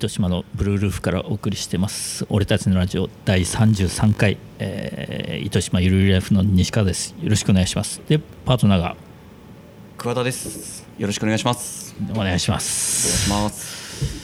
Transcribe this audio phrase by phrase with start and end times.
[0.00, 2.24] 糸島のブルールーフからお送りしてます。
[2.30, 7.14] 俺たちのラジオ第33回、えー、糸島ゆるゆるライフの西川です。
[7.20, 8.00] よろしくお願いします。
[8.08, 8.96] でパートナーが？
[9.98, 10.86] 桑田です。
[10.96, 11.94] よろしくお願いします。
[12.12, 13.30] お願いします。
[13.30, 14.16] お願いします。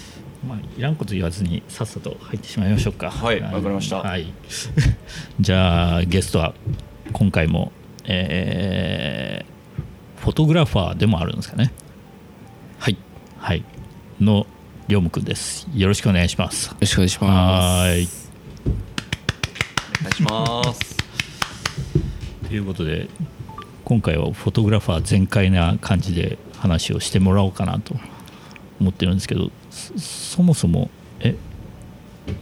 [0.48, 3.11] まあ、いらんこと言わずにさっさと入ってしまいましょうか。
[3.11, 3.41] はい。
[3.43, 3.98] わかりました。
[3.98, 4.33] はい。
[5.38, 6.55] じゃあゲストは
[7.12, 7.70] 今回も
[8.05, 11.70] えー、フォトグラファーでもあるんですかね。
[12.79, 12.97] はい。
[13.37, 13.62] はい。
[14.23, 14.47] の
[14.89, 15.67] りょうむくんです。
[15.75, 16.69] よろしくお願いします。
[16.69, 17.89] よろしくお願いします。
[17.89, 18.09] はい
[19.99, 20.97] お願いします。
[22.47, 23.09] ということで
[23.85, 27.97] 今回はフォトグラファー全開な感じで話をしてもらおうかなと
[28.81, 31.34] 思ってるんですけどそもそもえ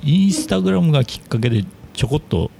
[0.02, 1.64] インスタグラムがきっかけで
[1.94, 2.50] ちょこっと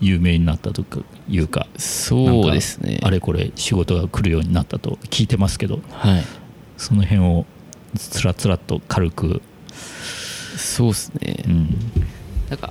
[0.00, 0.82] 有名になったと
[1.28, 3.00] いうかそうですね。
[3.02, 6.24] あれこれ仕事が来るようになったと聞いてますけど、はい、
[6.78, 7.44] その辺を
[7.96, 9.42] つらつらと軽く。
[10.56, 11.68] そうですね、うん、
[12.50, 12.70] なんか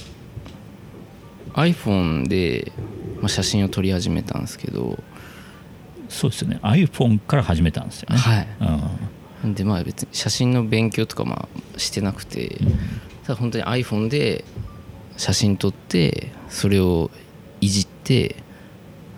[1.54, 2.72] iPhone で、
[3.20, 4.98] まあ、写真を撮り始めたんですけど。
[6.10, 6.60] そうですね。
[6.64, 8.18] iPhone から始めたんですよね。
[8.18, 8.48] はい、
[9.46, 12.72] うん、でまあ別に写真の勉強とかまあしてなくて、うん、
[13.24, 14.46] ただ本当に iPhone で
[15.18, 17.12] 写真撮ってそれを
[17.60, 18.38] いじって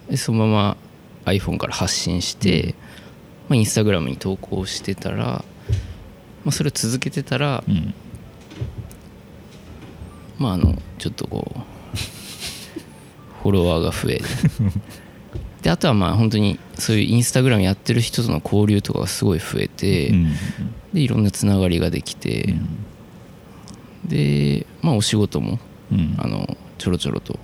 [0.10, 0.78] でそのまま
[1.26, 2.74] iPhone から発信して、
[3.48, 5.44] まあ、インスタグラムに投稿してたら、
[6.46, 7.94] まあ、それを続けてたら、うん、
[10.38, 11.60] まああのちょっとこう
[13.44, 14.22] フォロワーが増え。
[15.62, 20.34] であとはまあ本当にそういうインスタグラムやってる人との交流とかがすごい増えて、うん、
[20.94, 25.60] でいろんなつながりができて、うん、でまあお仕事も
[25.92, 27.38] うん、あのちょろちょろと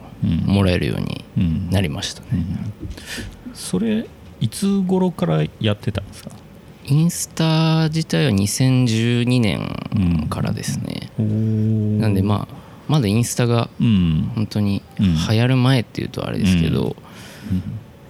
[0.45, 2.45] もらえるようになりましたね、
[3.53, 4.05] それ
[4.39, 6.31] いつ頃からやってたんですか？
[6.87, 12.55] インスタ自体は2012年からですね、うん、なんでまあ
[12.87, 16.95] まだインスタが本当に流行る前っていうとあれですけど、
[17.51, 17.63] うん、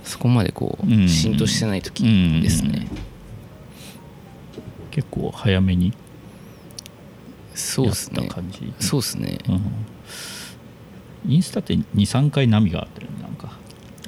[0.04, 2.04] そこまでこう浸透してない時
[2.42, 2.88] ですね、
[4.92, 5.94] 結構早めに
[7.54, 8.30] そうですね。
[8.80, 9.38] そうですね、
[11.26, 13.58] インスタって23回波があってるなんか。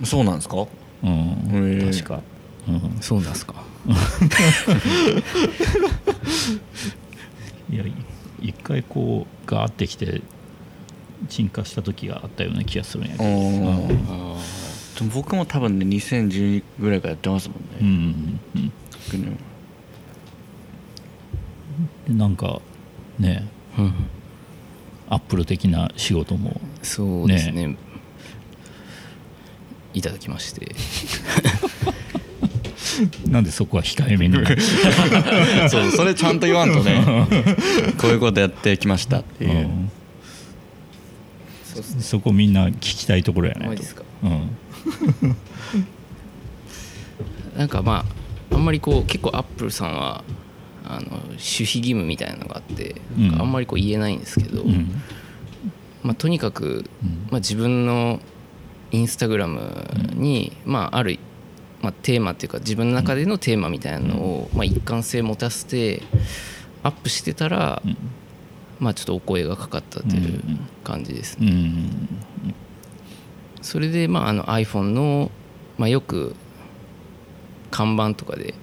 [0.04, 0.68] そうなんですか？
[1.04, 1.92] うん。
[1.92, 2.22] 確か、
[2.68, 3.64] うん、そうなんですか
[7.70, 7.84] いや
[8.42, 10.22] 一回こうガーってきて
[11.30, 17.66] 沈下した時があったような気がするんやけど、うん、僕も多分ね2012ぐらいからやってますもんね。
[17.82, 17.88] うん
[18.56, 18.72] うん
[22.10, 22.62] うん、なんか
[23.20, 23.94] ね、うん。
[25.10, 26.60] アップル的な仕事も。
[26.84, 27.78] そうですね、ね、
[29.94, 30.76] いただきまして
[33.28, 34.38] なんでそこは控えめに
[35.70, 37.04] そうそれちゃんと言わんとね
[37.98, 39.92] こういうことやってきましたっていう、うん、
[41.64, 43.76] そそこみんな聞きたいところやね。
[43.76, 44.50] ですか、うん、
[47.58, 48.06] なんかま
[48.52, 50.24] ああんまりこう結構アップルさんは
[50.86, 55.02] あの守秘義務みたいなのがあって、うん、あんまりこう言えないんですけど、うん、
[56.02, 56.90] まあ、とにかく、
[57.30, 58.22] まあ、自分の
[58.92, 61.20] インスタグラムに、まあ、ある、
[61.82, 66.02] まあ、テーマっていうか自分の中でのテーマみたいなのを、まあ、一貫性持たせて
[66.84, 67.82] アップしてたら、
[68.80, 70.42] まあ、ちょっとお声がかかったという
[70.84, 71.90] 感じですね。
[73.62, 75.32] それで、まあ、あの iPhone の、
[75.78, 76.36] まあ、よく
[77.70, 78.54] 看板とかで、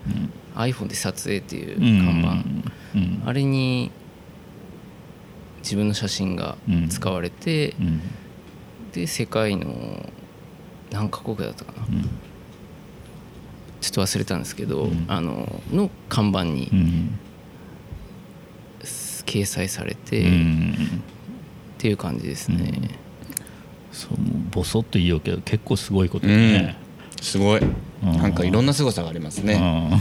[0.54, 2.64] iPhone で撮影っていう看板、うん
[2.94, 3.90] うん、あれに
[5.58, 6.56] 自分の写真が
[6.88, 8.00] 使われて、うん、
[8.92, 10.10] で世界の
[10.90, 11.86] 何カ国だったかな、
[13.84, 16.70] ちょっと忘れたんですけど、あのの看板に
[19.26, 20.24] 掲載されて、っ
[21.76, 22.98] ていう感じですね。
[23.92, 24.16] そう
[24.50, 26.76] ボソッと言おうけど結構すごいことね、
[27.20, 27.60] すごい。
[28.02, 29.58] なんかいろんな凄さがありますね。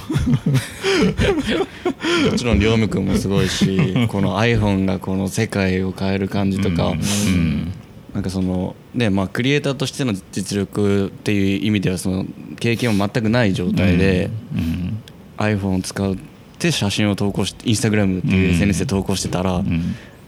[2.31, 7.72] もちろん両務君もすごいしこの iPhone がこの世界を変える感じとか、うん、
[8.13, 12.25] なんかそのねまあクリエイターとしての実力っていう意味ではその
[12.60, 15.04] 経験も全くない状態で、うん、
[15.38, 16.15] iPhone を使っ
[16.60, 19.63] て写真を投稿してインスタグラムっていう SNS で投稿してたら、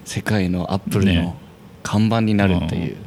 [0.03, 1.35] 世界のアップルの
[1.83, 2.97] 看板になるっていう。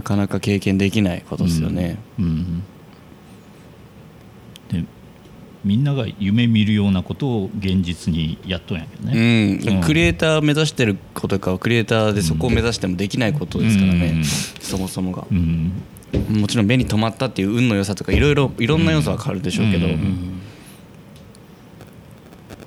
[0.00, 1.98] なかなか経験できないことですよね。
[2.18, 2.62] うん、
[5.64, 15.72] みんなが夢見るようなことを現実にやっとんやけどね、うん、クリエイター目指してることかクリエイターでそこを目指してもできないことですからね、うん、そもそもが、うん、
[16.28, 19.86] もちろん目に留まったっていう運の良さとかいろいろいろんな要素は変わるでしょうけど、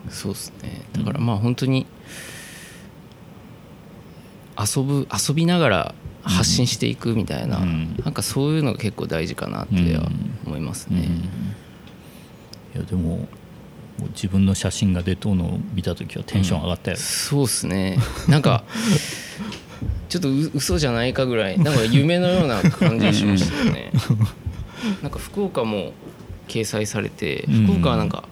[0.09, 0.83] そうですね。
[0.93, 1.87] だからまあ本当に
[4.57, 7.95] 遊ぶ遊びながら発信していくみたいな、うん。
[8.03, 10.07] なんかそういうのが結構大事かなっては
[10.45, 11.07] 思いますね、
[12.75, 13.27] いやでも
[13.99, 17.99] もう自分の写真が出とうのを見た時はテンション上がったよ、そうですね。
[18.27, 18.63] なんか
[20.09, 23.91] ちょっとう嘘じゃないかぐらいなんか夢のような感じしましたよね。
[25.01, 25.93] なんか福岡も
[26.47, 27.65] 掲載されてうん。
[27.67, 28.23] 福岡はなんか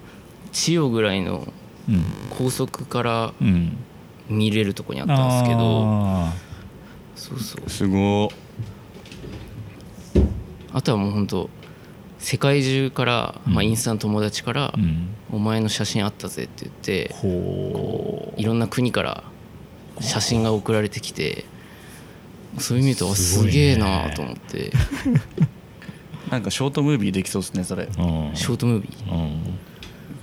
[0.51, 1.47] 千代ぐらいの
[1.87, 2.03] うん。
[2.31, 3.77] 高速からうん。
[4.29, 5.83] 見れるとこにあったんですけど。
[5.85, 6.33] あ
[7.15, 7.69] そうそう。
[7.69, 8.31] すご
[10.73, 11.49] あとはもう本当
[12.21, 17.15] 世界中から、まあ、うんインスタの友達からーうん「お前の写真あったぜ」って言って
[18.37, 19.23] いろんな国から
[19.99, 21.45] 写真が送られてきて
[22.59, 24.67] そういう意味とはすげえなと思って。
[24.67, 24.71] い
[26.29, 27.83] なんかショートムービーできそうですねそれ。
[27.83, 27.91] うん。
[28.35, 29.11] ショートムービー？
[29.13, 29.59] うん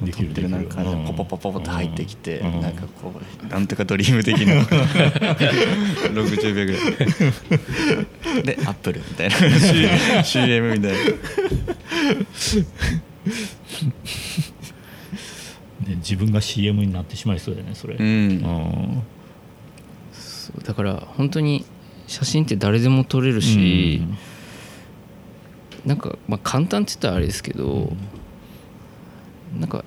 [0.03, 0.31] でき撮る。
[0.31, 1.05] ってるなんかうん。
[1.07, 2.61] ポポポポポって入ってきてうん。
[2.61, 3.13] なんかこ
[3.43, 4.63] うなんとかドリーム的な。
[6.13, 6.79] 60秒ぐら
[8.43, 8.43] い。
[8.45, 9.37] でアップルみたいな。
[10.25, 10.99] CM みたいな。
[15.87, 17.95] ね自分が CM になってしまいそうだよねそれ。
[17.97, 18.29] ううん。
[18.39, 19.03] ん
[20.13, 21.65] そうだから本当に
[22.07, 24.03] 写真って誰でも撮れるし、
[25.85, 27.93] なんか、まあ、簡単って言ったらあれですけど、
[29.59, 29.85] なんか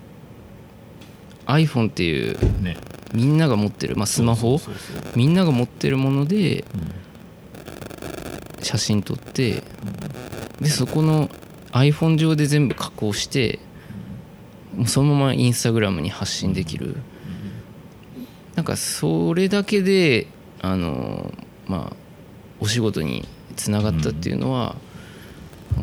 [1.45, 2.77] iPhone っていううんね。
[3.13, 4.57] みんなが持ってる、まあ、スマホ
[5.17, 8.63] みんなが持ってるものでうん。
[8.63, 9.63] 写真撮って
[10.61, 11.29] でそこの
[11.71, 13.59] iPhone 上で全部加工して
[14.75, 16.97] もうそのままインスタグラムに発信できる。
[18.55, 20.27] なんかそれだけで
[20.61, 21.33] あの
[21.67, 21.95] まあ
[22.59, 24.75] お仕事につながったっていうのは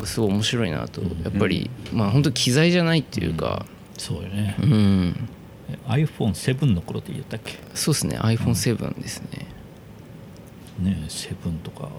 [0.05, 1.03] すごい面白いなと。
[1.03, 3.67] やっぱりまあ本当機材じゃないっていうか。
[3.97, 4.57] そうよね。
[4.61, 5.29] うん。
[5.71, 7.59] え iPhone7 の頃って言ったっけ？
[7.75, 8.19] そうですね。
[8.19, 9.47] iPhone7 ですね。
[10.81, 11.91] ね7とか、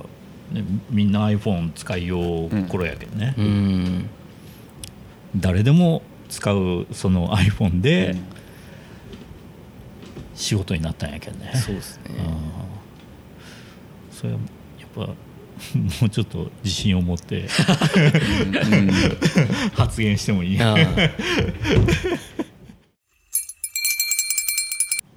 [0.52, 4.10] ね、みんな iPhone 使いよう頃やけどね、うん。
[5.36, 8.16] 誰でも使うその iPhone で
[10.36, 12.16] 仕事になったんやけどね、そうですね。
[12.18, 14.16] うん。
[14.16, 14.40] それは
[14.80, 15.14] やっぱ
[16.02, 17.48] もうちょっと自信を持って
[19.74, 20.60] 発言してもいい。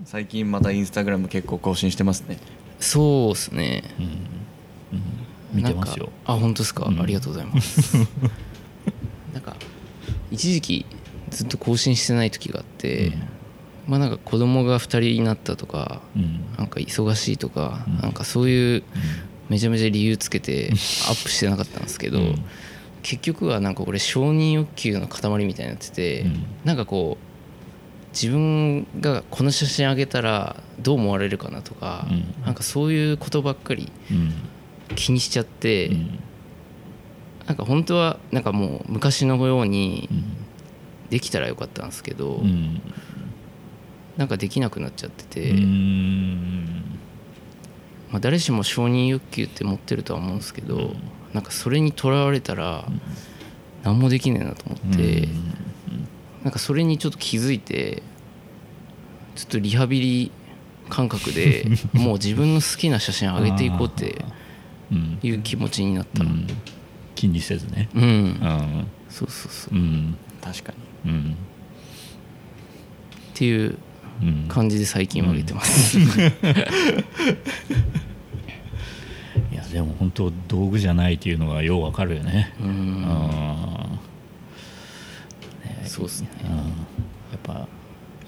[0.04, 2.38] 最近またインスタグラム結構更新してますね。
[2.80, 3.82] そうですね。
[3.98, 4.06] うん。
[4.06, 5.02] うん。
[5.54, 6.10] 見てますよ。
[6.26, 7.00] あ本当ですか、うん。
[7.00, 7.96] ありがとうございます。
[9.32, 9.56] なんか
[10.30, 10.84] 一時期
[11.30, 13.22] ずっと更新してない時があって、うん。
[13.86, 16.44] まあなんか子供が2人になったとかうん。
[16.58, 17.98] なんか忙しいとか、うん。
[17.98, 18.82] なんかそういう
[19.52, 20.70] めちゃめちゃ理由つけて
[21.08, 22.44] アップしてなかったんですけど、うん。
[23.02, 26.44] 結局はなんか俺承認欲求の塊みたいになってて、うん。
[26.64, 32.34] なんかこう自分がこの写真あげたらどう思われるかなとか、うん。
[32.46, 34.32] なんかそういうことばっかりうん。
[34.96, 36.18] 気にしちゃって、うん。
[37.46, 40.24] なんか本当はなんかもう昔のようにうん。
[41.10, 42.80] できたらよかったんですけど、うん。
[44.16, 46.98] なんかできなくなっちゃってて、うん
[48.12, 50.94] まあ、誰しも承認欲求って持ってるとは思うんですけど、
[51.32, 52.86] なんかそれにとらわれたら
[53.82, 55.28] 何もできねえなと思って、
[56.44, 58.02] なんかそれにちょっと気づいて
[59.34, 60.30] ちょっとリハビリ
[60.90, 64.24] 感覚で もう自分の好きな写真上げていこうって
[64.90, 65.18] うん。
[65.22, 66.22] いう気持ちになった。
[66.22, 66.46] のうん。
[67.14, 67.88] 気にせずね。
[67.94, 68.86] うん、うん。
[69.08, 69.74] そうそうそう。
[69.74, 70.16] っうん。
[70.42, 71.10] 確かに。
[71.10, 71.36] うん。
[73.32, 73.78] ていううん
[74.48, 76.02] 感じで最近は上げてます、い
[79.54, 82.54] やでも本当道具じゃないっていうのがようわかるよね。
[82.60, 83.02] ううん。
[83.02, 83.98] ん
[85.84, 86.28] そうですね。
[86.44, 86.50] うん。
[86.50, 86.62] や
[87.36, 87.66] っぱ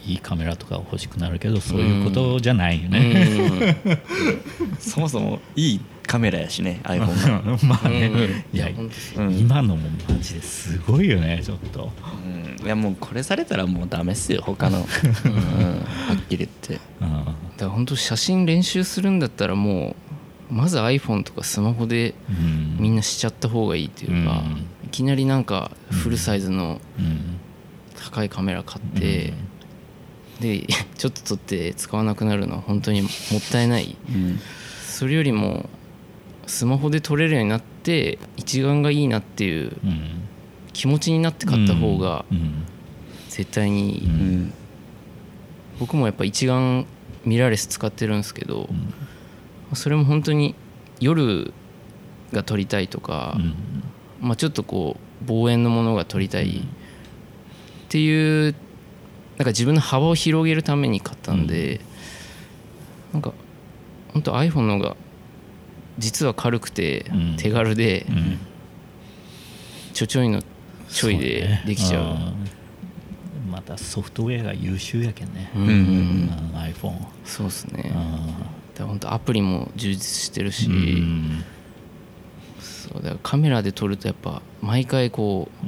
[0.07, 3.77] いいカメラとか欲しくなるけどそういうことじゃないよね。
[4.79, 7.59] そもそもいいカメラやしね iPhone が。
[7.67, 8.07] まあね。
[8.07, 8.21] うん。
[8.21, 9.39] うんいやううん。
[9.39, 11.93] 今のもマジですごいよねちょっと。
[12.25, 12.65] うん。
[12.65, 16.81] いやもうこれされたらもうダメっすよ他の、 うん、はっきり言って。
[17.01, 17.11] うん
[17.55, 19.95] だから本当写真練習するんだったらも
[20.51, 22.77] うまず iPhone とかスマホでうん。
[22.79, 24.67] みんなしちゃった方がいいっていうか、うん。
[24.85, 27.39] いきなりなんかフルサイズのうん。
[27.97, 29.33] 高いカメラ買って、
[30.41, 30.67] で
[30.99, 33.11] ちょっと撮って使わなくなるのは本当にもっ
[33.51, 33.97] たいない。
[34.09, 34.41] うん。
[34.87, 35.69] それよりも
[36.47, 40.29] スマホで撮れるようになって一眼がいいなっていううん
[40.73, 42.65] 気持ちになって買った方がうん。
[43.29, 44.13] 絶対にいい、うん。
[44.13, 44.53] うん
[45.81, 46.87] 僕もやっぱ一眼
[47.25, 49.77] ミラーレス使ってるんですけど、うん。
[49.77, 50.55] それも本当に
[51.01, 51.53] 夜
[52.33, 53.55] が撮りたいとか、うん。
[54.21, 56.63] まあ、ちょっとこう望遠のものが撮りたいっ
[57.89, 58.55] ていう
[59.37, 61.81] なんか自分の幅を広げるために買ったんで、
[63.13, 63.33] なんか
[64.13, 64.97] 本当 iPhone の方が
[65.99, 67.37] 実は軽くてうん。
[67.37, 68.39] 手軽でうん。
[69.93, 70.43] ちょちょいの
[70.89, 72.05] ちょいでできちゃう。
[72.05, 73.51] そねん。
[73.51, 75.63] またソフトウェアが優秀やけんね、うん。
[75.63, 77.93] うんうんうん iPhone そうですね
[78.79, 81.45] 本当アプリも充実してるし、ん。
[82.61, 85.67] そうだからカメラで撮るとやっぱ毎回こう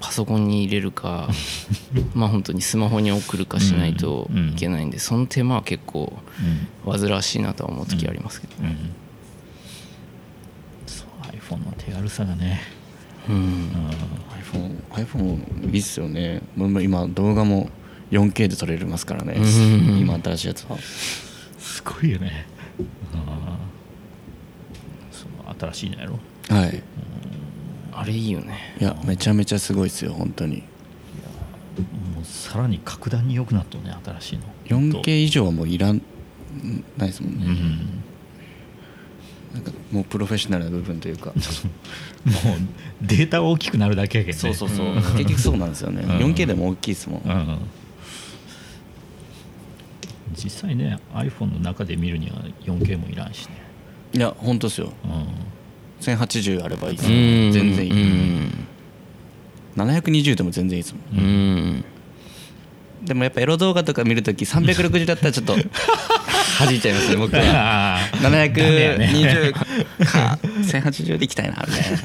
[0.00, 1.30] パソコンに入れるか
[2.14, 4.50] まあ本当にスマホに送るかしないとうん。
[4.50, 6.12] いけないんでその手間は結構
[6.86, 6.92] うん。
[7.00, 8.52] 煩わしいなとは思う時ありますけど。
[8.62, 8.76] うん
[10.86, 12.60] そう iPhone の手軽さがね、
[13.28, 13.34] うん。
[13.34, 13.70] うん。
[14.40, 16.42] iPhone, iPhone いいっすよね。
[16.56, 17.70] もう今動画も
[18.10, 19.34] 4K で撮れますからね。
[19.36, 19.98] うん。
[19.98, 20.78] 今新しいやつは。
[20.78, 22.46] すごいよね。
[25.10, 26.18] その新しいのやろ。
[26.48, 26.82] はい。
[27.92, 28.76] あれいいよね。
[28.80, 30.56] いやめちゃめちゃすごいっすよ本当に。
[30.56, 34.44] もうさらに格段に良くなったね新しいの。
[35.02, 36.02] 4K 以上はもういらん
[36.96, 38.04] ないですもんね、うん
[39.54, 41.26] なんかもうプロフェッショナルな部分というか。
[41.26, 41.36] もう
[43.02, 44.54] データが大きくなるだけやけどね。
[44.54, 44.94] そうそうそう。
[45.16, 46.32] 結局そうなんですよね、うん。
[46.32, 47.58] 4K でも大きいですもん、うん。
[50.34, 53.62] 実際ね iPhone の中で見るには 4K もいらんしね、
[54.12, 54.92] いや本当ですよ。
[55.04, 55.26] うん、
[56.00, 58.66] 1080あればいいです全然いい、うん。
[59.76, 61.24] 720でも全然いいですもん。
[61.24, 61.84] うん
[63.04, 65.54] でもやっぱエロ動画とか見るとき360だったらちょっと
[66.58, 67.42] 弾いちゃいますね僕は。
[67.44, 68.22] あー。
[68.22, 71.98] ダメやね720か1080でいきたいなみたいな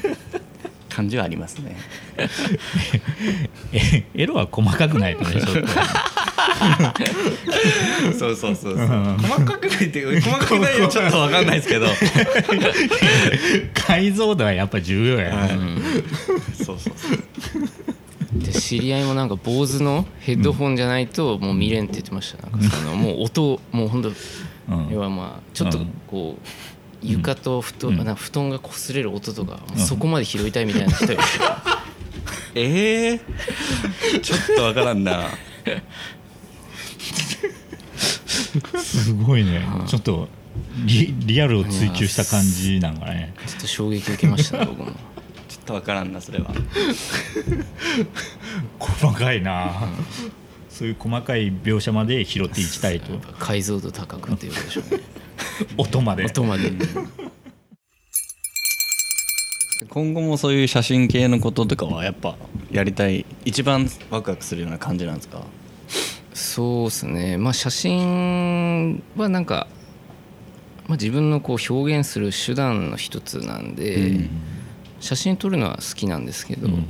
[0.88, 1.76] 感じはありますね。
[3.72, 5.68] え エロは細かくないとね ちょっと。
[8.18, 8.86] そうそうそうそう。
[9.18, 11.86] 細かくないっていう細かくないよちょっと分かんないですけど。
[13.74, 15.50] 解像度はやっぱ重要やね、
[16.56, 17.18] そうそうそう
[18.52, 22.48] で知り合いもなんか坊主のヘッドホンじゃないともう見れんって言ってました。
[22.50, 24.10] なんかその もう音もうほんと
[24.68, 24.88] うん。
[24.90, 25.92] 要はまあちょっとうん。
[26.06, 26.46] こう
[27.02, 27.96] 床と布団,、うん。
[27.98, 31.18] なんか布団が擦れる音とかそこまで拾いたいみたいな人いる
[32.54, 33.20] ええ
[34.20, 35.24] ちょっと分からんな。
[38.82, 40.28] すごいね、ちょっと
[40.84, 43.32] リリアルを追求した感じなんかね。
[43.46, 44.92] ちょっと衝撃受けましたね僕も
[45.70, 46.52] と分からんなそれは。
[48.78, 49.88] 細かいな、
[50.68, 53.12] そういう細かい描写まで拾っていきたいと。
[53.38, 55.00] 解像度高くっていうことでしょうね。
[55.76, 56.24] 音まで。
[56.24, 56.72] 音まで。
[59.88, 62.36] 今後もそういう写真系のこととかはやっぱ
[62.70, 65.42] やりたい一番ワクワクするような感じなんですか？
[66.34, 67.38] そうですね。
[67.38, 69.66] まあ写真はなんか、
[70.86, 74.30] まあ、自分のこう表現する手段の一つなんで、うん
[75.00, 76.84] 写真撮るのは好きなんですけど、うん。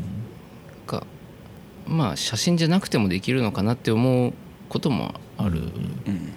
[0.86, 1.06] か
[1.86, 4.32] まあ写真じゃなくてもできるのかなって思う
[4.68, 6.32] こともある、うん。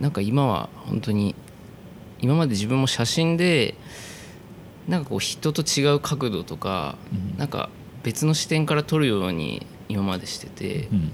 [0.00, 1.34] なんか今は本当に
[2.20, 3.74] 今まで自分も写真で
[4.86, 7.38] なんかこう人と違う角度とか、うん。
[7.38, 7.70] なんか
[8.02, 11.12] 別の視点から撮るように今までしてて、うん。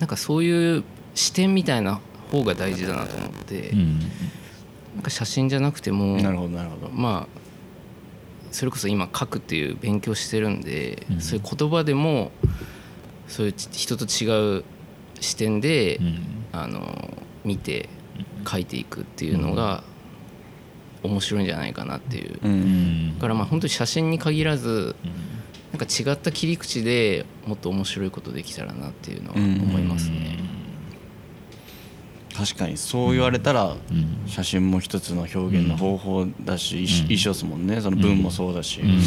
[0.00, 0.84] なんかそういう
[1.14, 4.00] 視点みたいな方が大事だなと思って、うん
[5.08, 6.90] 写真じゃなくてもなるほどなるほど。
[6.90, 7.40] まあ
[8.50, 11.20] それこそ今書くっていう勉強してるんで、うん。
[11.20, 12.30] そういう言葉でも
[13.28, 14.64] そういう人と違う
[15.20, 16.22] 視点で、うん。
[16.52, 17.88] あの見て
[18.48, 19.84] 書いていくっていうのが
[21.02, 23.08] 面白いんじゃないかなっていう、うん。
[23.16, 25.36] んからまあ本当に写真に限らずうん。
[25.72, 30.38] なんか違った切り口でもっと面白いことできたらなっていうのは思いますね。
[32.36, 34.24] 確かにそう言われたらうん。
[34.26, 37.02] 写真も一つの表現の方法だし、衣うん。
[37.04, 37.80] 衣装ですもんね。
[37.80, 39.00] その文もそうだし、うん。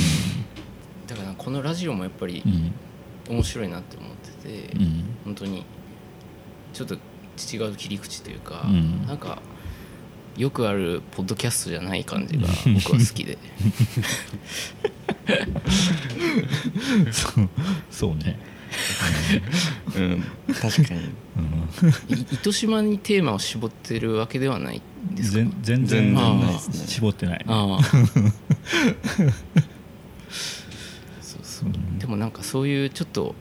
[1.05, 2.74] だからこのラジオもやっぱりうん。
[3.36, 4.31] 面白いなって思って
[4.71, 5.03] て、うん。
[5.25, 5.63] 本当に
[6.74, 9.05] ちょっと違う切り口というか、うん。
[9.05, 9.39] なんか
[10.36, 13.38] よくあるポッドキャストじゃない感じが 僕は好きで。
[17.12, 17.50] そう。
[17.91, 18.39] そうね
[19.96, 20.24] うん、
[20.54, 21.02] 確かに。
[22.16, 25.38] い糸島にテーマを絞ってるわけではないんですか？
[25.38, 26.76] 全全然全然ないですね。
[26.88, 27.46] 絞ってない。
[27.48, 27.84] ああ。
[31.22, 31.70] そうそう。
[32.00, 33.36] でもなんかそういうちょっと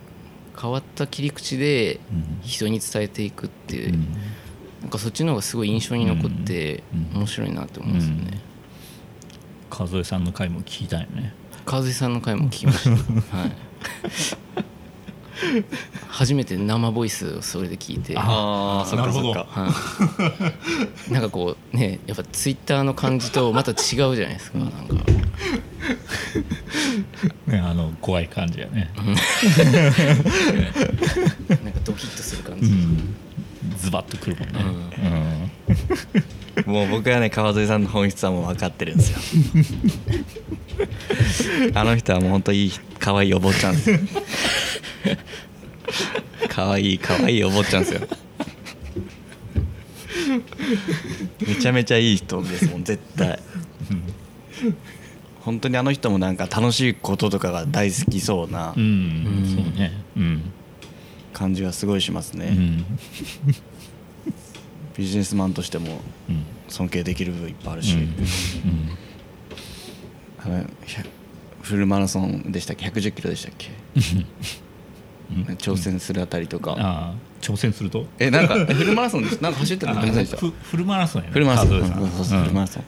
[0.60, 2.40] 変わった切り口でうん。
[2.42, 4.06] 人に伝えていくっていう、うん。
[4.82, 6.82] なんかそっちの方がすごい印象に残って
[7.14, 7.18] うん。
[7.20, 8.40] 面白いなって思うんですよね、
[9.70, 11.34] 和江さんの回も聞きたいよね。
[11.64, 12.90] 川添さんの回も聞きました。
[13.36, 13.52] はい
[16.08, 18.14] 初めて生ボイスをそれで聞いて。
[18.16, 19.46] ああそっかそっか。
[19.48, 20.52] は
[21.08, 24.78] い、なんかこうねやっぱツイッターの感じとまた違うじゃないですかなんか。
[27.46, 29.12] ねあの怖い感じや ね、な
[31.70, 33.14] んかドキッとする感じ、うん、
[33.78, 35.52] ズバッとくるもんね、
[36.66, 39.18] もう僕はね川添さんの本質はもう分かってるんですよ。
[41.74, 43.98] あの人はもう本当いい可愛いお坊ちゃんですよ。
[46.48, 48.00] 可愛い可愛いお坊ちゃんですよ。
[51.46, 53.38] めちゃめちゃいい人ですもん絶対。
[55.40, 59.92] 本当にあの人もなんか楽しいこととかが大好きそうなうんうんそうね。
[60.16, 60.42] うん、
[61.32, 62.84] 感じがすごいしますね、うん
[64.98, 66.44] ビジネスマンとしてもうん。
[66.68, 68.14] 尊敬できる部分いっぱいあるし、うん。
[70.44, 70.64] あの
[71.62, 73.70] フルマラソンでしたっけ？110キロでしたっけ？
[75.56, 78.04] 挑戦するあたりとか、挑戦すると？
[78.18, 79.94] えなんかえフルマラソンですなんか走ってた？
[79.94, 81.32] のフフルマラソンやね。
[81.32, 81.68] フルマラソン。
[81.68, 81.80] フル
[82.52, 82.84] マラソン。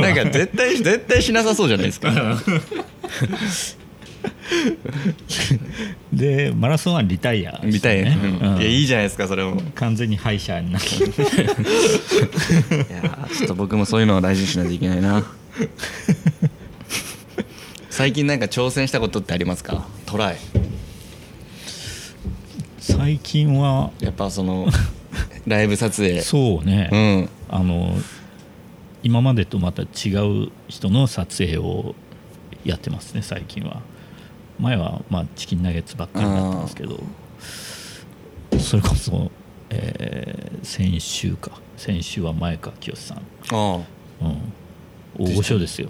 [0.00, 2.12] なんか絶対絶対しなさそうじゃないですか
[6.12, 8.18] でマラソンはリタイア見たい、ね。
[8.42, 8.56] うん。
[8.60, 9.60] いやいいじゃないですかそれも。
[9.60, 10.88] い完全に敗者になって。
[12.92, 15.24] やちょっと僕もそういうのを大事にしないといけないな。
[17.90, 19.86] 最近なんか挑戦したことってありますか？
[20.06, 20.36] トライ。
[22.78, 24.68] 最近はやっぱその
[25.46, 26.20] ライブ撮影。
[26.22, 27.28] そうね、うん。
[27.48, 27.96] あの
[29.02, 29.86] 今までとまた違
[30.46, 31.94] う人の撮影を
[32.64, 33.82] やってますね最近は
[34.60, 37.00] 前はまあチキンナゲッツばっかりだったんですけど
[38.58, 39.30] それこそ、
[39.70, 41.52] えー先週か。
[41.76, 43.84] 先週は前川清さん、うん、
[45.18, 45.88] 大御所ですよ。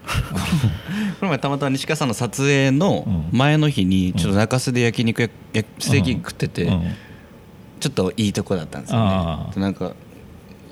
[1.20, 3.38] この前たまたま西川さんの撮影のうん。
[3.38, 6.94] 前の日にちょっと中洲で焼肉ややステーキ食っててうん。
[7.80, 9.52] ちょっといいとこだったんですよね。
[9.54, 9.92] でなんか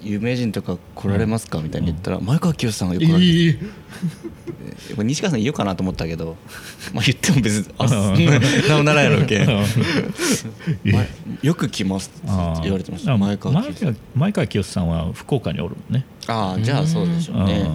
[0.03, 1.61] 有名人とか来られますか？
[1.61, 3.59] みたいに言ったら前川清さんがよく来られていい。
[4.89, 6.37] やっぱ西川さん言おうかなと思ったけど
[6.95, 7.91] まあ言っても別にあ うん。
[7.91, 9.47] そんななんもならんやろうけ
[11.43, 12.29] よく来ますって
[12.63, 13.17] 言われてました。
[13.17, 13.97] 前川清さん。
[14.15, 16.05] 前川清さんは福岡におるもんね。
[16.27, 17.67] ああじゃあそうでしょうね。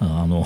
[0.00, 0.06] うん。
[0.06, 0.44] あの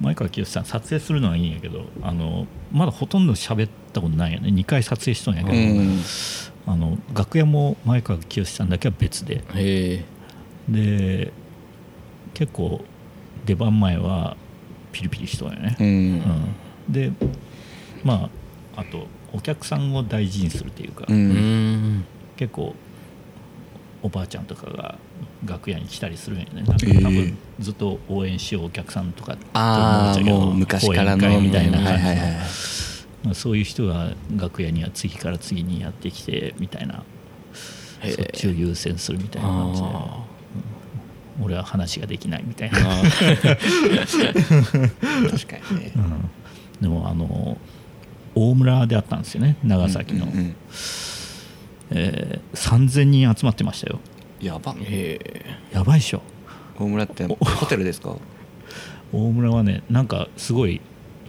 [0.00, 4.48] 前川清さん撮影するのはいいんやけどあのまだほとんど喋ったことないよね。
[4.48, 6.00] 2回撮影しとんやけど、うん
[6.72, 9.42] あの楽屋も前川清さんだけは別で。
[10.68, 11.32] で
[12.34, 12.84] 結構
[13.44, 14.36] 出番前は
[14.92, 15.76] ピリピリしとんやね。
[15.80, 15.86] う、ん。
[15.86, 16.92] うん。
[16.92, 17.12] で
[18.04, 18.30] ま
[18.76, 21.28] ああとお客さんを大事にするっていうか、ううん。
[21.98, 22.04] ん
[22.36, 22.74] 結構
[24.02, 24.96] おばあちゃんとかが
[25.44, 26.52] 楽屋に来たりするんやね。
[26.54, 32.08] なんか多ええ分ずっと応援しようお客さんとかと思っちゃうけど昔からのみたいなはい感じの。
[32.10, 32.89] はいはいまあ
[33.34, 37.02] そういう人が楽屋には次から次にやってきてみたいな
[38.02, 40.24] そっちを優先するみたいな感じで、あ
[41.38, 41.44] うん。
[41.44, 42.88] 俺は話ができないみたいな、 確
[45.46, 45.92] かにね。
[45.96, 46.30] うん。
[46.80, 47.58] でもあの
[48.34, 50.54] 大村であったんですよね長崎の、うんうん
[51.92, 53.98] えー3000人集まってましたよ。
[54.40, 54.74] やば。
[55.72, 56.22] やばいっしょ。
[56.78, 58.16] 大村ってホテルですか？
[59.12, 60.80] 大村はねなんかすごい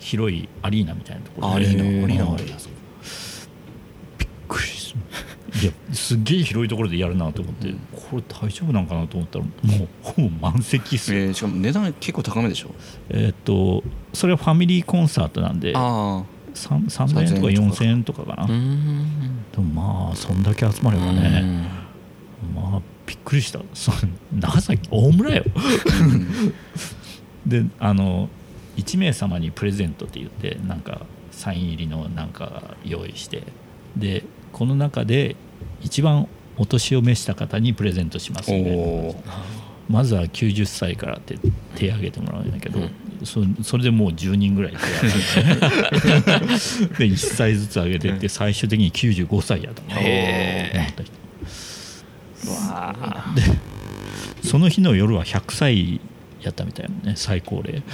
[0.02, 1.84] 広いアリーナみたいなところアリーナ。
[1.84, 2.58] アリーナうんアリーナ
[4.18, 4.98] びっくりする
[5.64, 9.52] いやすっげえ広いところでやるなと思って、これ大丈夫なんかなと思ったらも
[9.86, 11.20] う ほぼ満席っすよ。
[11.20, 12.74] えーしかも値段結構高めでしょ？
[13.10, 13.84] えーっと
[14.14, 19.08] それはファミリーコンサートなんであ 3- 3000円とか3000円とか4000円とかかな、うん
[19.52, 19.64] でも
[20.08, 21.64] まあそんだけ集まればね、
[22.56, 23.92] まあびっくりしたそ
[24.34, 25.44] 長崎大村よ
[27.46, 28.30] であの
[28.78, 33.44] 1名様にプレゼントって言ってなんかサイン入りのなんか用意して
[33.96, 35.36] でこの中で
[35.82, 39.16] 一番お年を召した方にプレゼントしますおみたいなお
[39.90, 41.38] まずは90歳からって
[41.76, 42.80] 手挙げてもらうんだけど、
[43.26, 45.14] そそれでもう10人ぐらい手挙げ
[46.22, 49.94] てで1歳ずつ上げてって最終的に95歳やと思っ
[50.96, 51.12] た人。
[52.52, 53.42] わあで
[54.48, 56.00] その日の夜は100歳
[56.42, 57.82] やったみたいなね最高齢、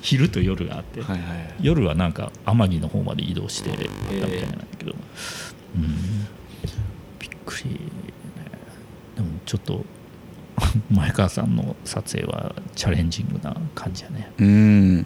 [0.00, 4.94] 昼と夜があって、はいはい夜はなんか天城の方まで移動してやったみたいなんだけど、
[5.74, 6.26] うん、
[7.18, 7.78] びっくりね。
[9.16, 9.84] でもちょっと
[10.90, 14.30] 前川さんの撮影はチャレンジングな感じやね。
[14.38, 14.46] うん。
[14.46, 15.04] うん。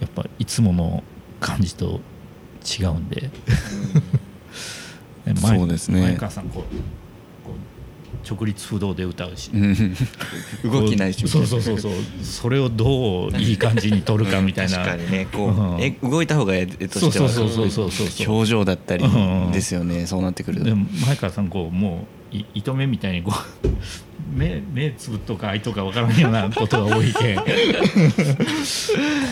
[0.00, 1.02] やっぱいつもの
[1.40, 2.00] 感じと
[2.78, 3.30] 違うんで。
[5.42, 6.00] 前そうですね。
[6.00, 6.68] 前川さんこうこ
[8.24, 9.94] 直立不動で歌うし、うん。
[10.64, 11.92] 動きないしそうそうそうそう。
[12.22, 14.78] それをどういい感じに撮るかみたいな。
[14.78, 15.80] 確かにねこう、うん。
[15.80, 18.30] え動いた方が絵としてはそうそうそうそうそう。
[18.32, 19.08] 表情だったりう
[19.48, 19.52] ん。
[19.52, 20.64] ですよね、そうなってくると。
[20.64, 23.68] でも前川さんこうもうい糸目みたいにこう
[24.36, 27.38] 目目つぶっとか開いとか分からんようなことが多いけん。
[27.38, 27.44] こ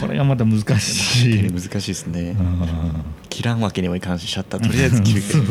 [0.08, 1.52] れがまた難しい。
[1.52, 3.04] 難しいですね、うん。
[3.28, 5.42] 切らんわけにもいかんしシャッターとりあえず切るけど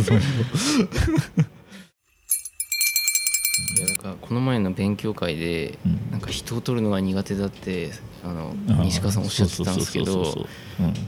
[4.05, 6.11] からこの前の勉強会でうん。
[6.11, 7.91] なんか人を撮るのが苦手だって
[8.23, 10.47] あの西川さんおっしゃってたんですけど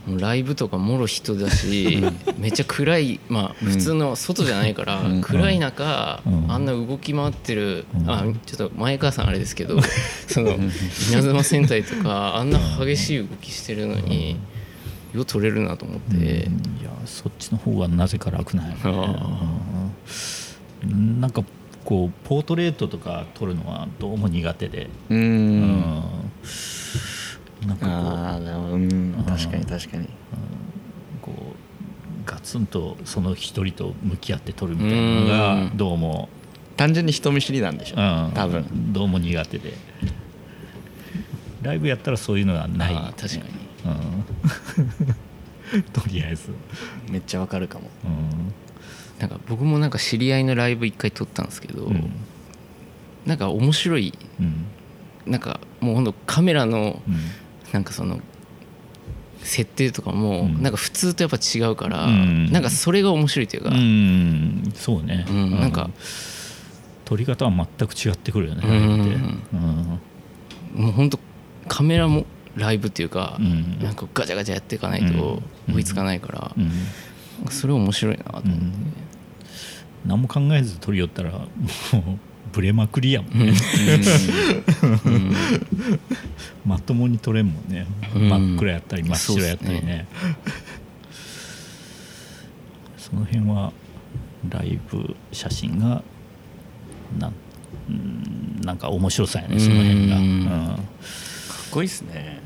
[0.06, 2.04] ライブとかもろ人だし
[2.36, 5.20] めっちゃ暗いまあ普通の外じゃないからうん。
[5.20, 6.52] 暗い中うん。
[6.52, 8.10] あんな動き回ってるうん。
[8.10, 9.80] あちょっと前川さんあれですけど
[10.26, 10.50] その
[11.10, 14.36] 稲妻戦隊とかあんな激しい動きしてるのに
[15.14, 16.16] よう撮れるなと思って。
[16.16, 16.22] うん。
[16.22, 18.80] いやそっちの方がなぜか楽なんやね。
[20.84, 21.20] うん。
[21.20, 21.42] なんか
[21.88, 25.60] こうポートレートとか撮るのはどうも苦手で、ううん。
[25.70, 26.02] ん
[27.66, 27.96] なんかこう。
[27.96, 29.24] ああうん。
[29.26, 30.06] 確かに確かに。
[31.22, 31.34] こう
[32.26, 35.76] ガツンとその一人と向き合って撮るみたいなのがうん。
[35.78, 36.28] どうも、
[36.76, 38.00] 単純に人見知りなんでしょう。
[38.00, 38.92] ん、多分。
[38.92, 39.72] どうも苦手で。
[41.62, 42.94] ライブやったらそういうのがない。
[43.18, 43.46] 確か
[45.72, 46.50] うん、 とりあえず、
[47.10, 47.88] めっちゃわかるかも。
[48.04, 48.27] うん
[49.18, 52.12] なんか僕もなんか知り合いのライブ一回撮ったんですけどうん。
[53.26, 54.66] なんか面白いうん。
[55.30, 57.16] なんかもうほんとカメラのうん。
[57.72, 58.20] なんかその
[59.42, 60.62] 設定とかもうん。
[60.62, 62.52] なんか普通とやっぱ違うから、うん。
[62.52, 64.72] なんかそれが面白いというか、うん。
[64.74, 65.90] そうね、うんなんか
[67.04, 69.42] 撮り方は全く違ってくるよね、うん。
[69.52, 70.82] うん。
[70.82, 71.18] もう本当
[71.66, 73.78] カメラもライブっていうか、うん。
[73.82, 75.74] なんかガチャガチャやっていかないとうん。
[75.74, 76.70] 追いつかないから、うん。
[77.50, 78.54] それ面白いなと思って、
[80.06, 81.48] 何も考えず撮りよったらもう
[82.52, 83.52] ブレまくりやもんね、
[85.04, 85.34] うん。
[86.64, 88.28] まともに撮れんもんね、うん。
[88.28, 90.06] 真っ暗やったり真っ白やったりね。
[92.96, 93.72] その辺は
[94.48, 96.02] ライブ写真が
[97.18, 97.32] なん
[97.88, 100.40] うんなんか面白さやねその辺が、ううん。
[100.44, 100.78] んかっ
[101.70, 102.40] こいいっすね。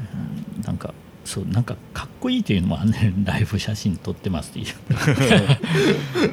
[0.64, 0.92] なんか
[1.32, 3.14] そうなんかかっこいいっていうのもあんね。
[3.24, 4.64] ライブ写真撮ってますってい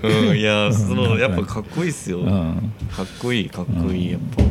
[0.03, 2.19] う、うんいやそのうんやっぱかっこいいっすよ。
[2.19, 4.43] うん、かっこいいかっこいいやっぱ。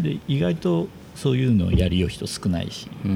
[0.00, 3.10] で意外とそういうのをやりよう人少ないし、うん。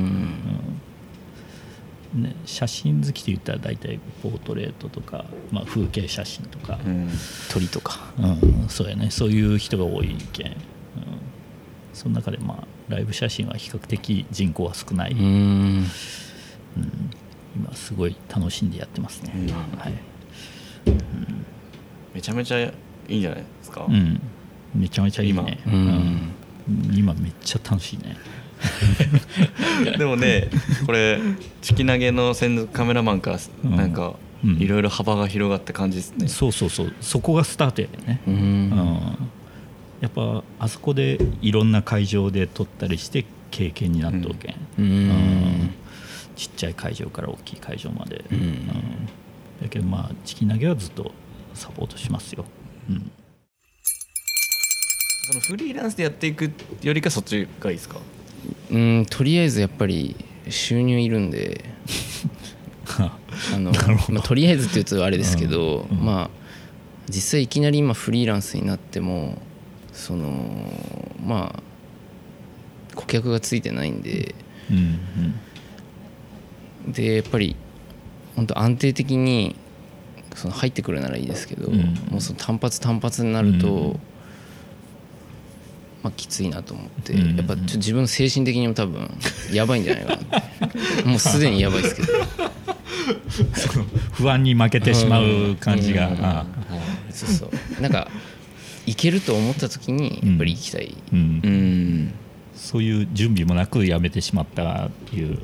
[2.17, 2.23] うん。
[2.25, 7.09] ね、写真好きで言ったら大体ポートレートとか、まあ、風景写真とか、うん。
[7.53, 8.01] 鳥とか。
[8.19, 9.13] うんそうやね。
[9.13, 10.55] そういう人が多いけん、うん、
[11.93, 15.15] その中でまあライブ写真は比較的人口は少ない、
[16.77, 16.87] ううん。
[16.87, 17.11] ん
[17.57, 19.47] 今すごい楽しんでやってますね、うん。
[19.79, 19.93] はい。
[22.15, 22.73] めちゃめちゃい
[23.09, 23.87] いんじゃないですか？
[23.89, 24.21] うん、
[24.75, 25.59] めちゃめちゃいいね。
[25.67, 25.73] 今。
[25.73, 26.31] うん。
[26.69, 26.97] うん。
[26.97, 28.17] 今めっちゃ楽しいね。
[29.99, 30.49] でもね
[30.87, 31.19] これ
[31.61, 33.77] チキ投げの専属カメラマンからうん。
[33.77, 34.57] なんかうん。
[34.59, 36.29] いろいろ幅が広がった感じですね。
[36.29, 36.93] そうそうそう。
[37.01, 38.71] そこがスタートやねううん。
[38.71, 39.17] ん。
[40.01, 45.71] やっぱあそこでいろんな会場で撮ったりして経験になっとうけん、ううんん
[46.37, 48.66] ちっちゃい会場から大きい会場まで、うん。
[49.62, 51.12] だけどまあチキ投げはずっと
[51.55, 52.44] サポートしますよ、
[52.90, 53.12] うん、
[55.29, 56.51] そのフリーランスでやっていく
[56.83, 58.01] よりかそっちがいいですか？
[58.70, 60.16] うんとりあえずやっぱり
[60.49, 61.64] 収入いるんで。
[62.97, 64.14] あのなるほど。
[64.14, 65.99] まあ、とりあえずって言うとあれですけど、うん。
[65.99, 66.05] うん。
[66.05, 66.31] まあ
[67.09, 69.40] 実際いきなり今フリーランスになっても
[69.92, 70.70] その
[71.25, 74.35] まあ顧客がついてないんで。
[74.70, 74.99] うん
[76.88, 77.57] でやっぱり
[78.37, 79.57] 本当安定的に
[80.35, 81.81] その入ってくるならいいですけど、うん。
[82.11, 84.01] もうその単発単発になると、うん。
[86.03, 87.37] まあ、きついなと思って、うん。
[87.37, 89.09] やっぱちょっと自分精神的にも多分
[89.53, 90.18] やばいんじゃないか
[91.05, 91.07] な。
[91.07, 92.09] もうすでにやばいですけど。
[94.12, 96.25] 不安に負けてしまう感じが、うん。
[96.25, 96.47] あ
[97.11, 97.83] そうそう。
[97.83, 98.09] なんか
[98.87, 101.18] いけると思った時にやっぱり行きたい、うん。
[101.18, 102.14] うん
[102.55, 105.38] そういう準備もなくやめてしまったっていう、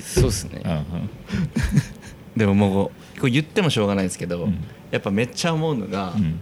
[0.00, 0.62] そうですね。
[0.64, 0.84] うんうん。
[2.36, 4.58] でももうこう言ってもしょうがないんですけど、うん。
[4.90, 6.40] やっぱめっちゃ思うのが、うん。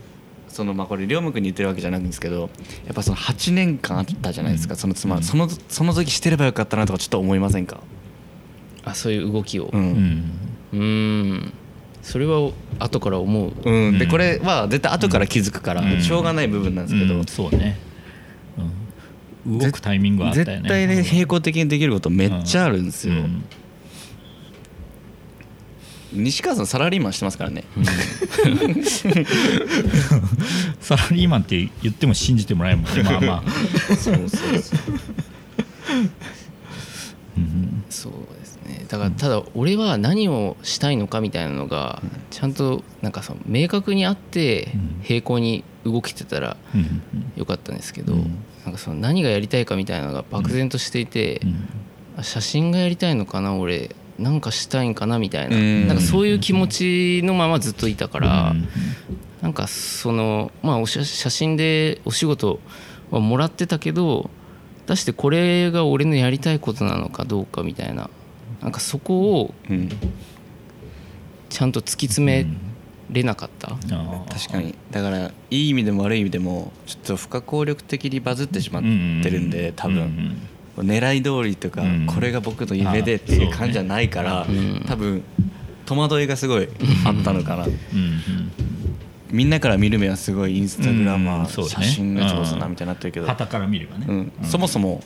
[0.48, 2.48] そのまあこれ両君に言ってるわけじゃないんですけど
[2.86, 5.22] やっぱその8年間あったじゃないですか、その妻、うん。
[5.24, 7.80] そのその時してればよかったなとかちょっと思いませんか、
[8.84, 9.70] あそういう動きを。
[9.72, 9.84] ううん。
[9.84, 10.30] ん
[10.72, 11.52] うーん。
[12.02, 13.52] それは後から思う。
[13.64, 14.10] うん、でうん。
[14.10, 16.00] これは絶対後から気づくから、うん。
[16.00, 17.24] しょうがない部分なんですけど、うん。
[17.26, 17.93] そうね、うん、
[19.46, 20.54] 動くタイミングはあったよね。
[20.56, 23.44] 絶対ね並行的にできることめっちゃあるんですよ、うん。
[26.12, 27.64] 西川さんサラリーマンしてますからね。
[30.80, 33.50] サラリーマンって言っても信じてもらえるもんね まあまあ。
[33.94, 34.62] そうそうそう
[37.90, 38.12] そう。
[38.38, 38.86] ですね。
[38.88, 47.02] だからただ俺は何をしたいのかみたいなのがちゃんとなんかその明確にあって平行に動けてたらうん。
[47.36, 51.68] よかったんですけどうんなんかその何がやりたいかみたいなのが漠然としていてうん。
[52.16, 55.56] あ写真がやりたいのかな俺なんかしたいんかなみたいな。
[55.56, 55.88] うん。
[55.88, 58.68] なんかそういう気持ちのままずっといたからうん。
[59.42, 62.60] なんかそのまあお写写真でお仕事
[63.10, 64.30] はもらってたけど
[64.82, 68.08] 果たしてこれが俺のやりたいことなのかどうかみたいな。
[68.62, 69.88] なんかそこをうん。
[71.50, 72.46] ちゃんと突き詰め
[73.10, 74.74] れなかった、確かに。
[74.90, 78.88] だからいい意味でも悪い意味でもちょっと不可抗力的にバズってしまって
[79.30, 79.94] るんで多うん
[80.76, 85.22] 分狙い通りとかうんこれが僕の夢でっていう感じじゃないからうん多分
[85.86, 86.68] 戸惑いがすごい
[87.04, 87.66] あったのかな。
[89.30, 93.26] みんなから見る目はすごいインスタグラマー写真が上手なみたいになってるけど。
[93.26, 94.32] 旗から見ればね、うん。
[94.44, 95.02] そもそも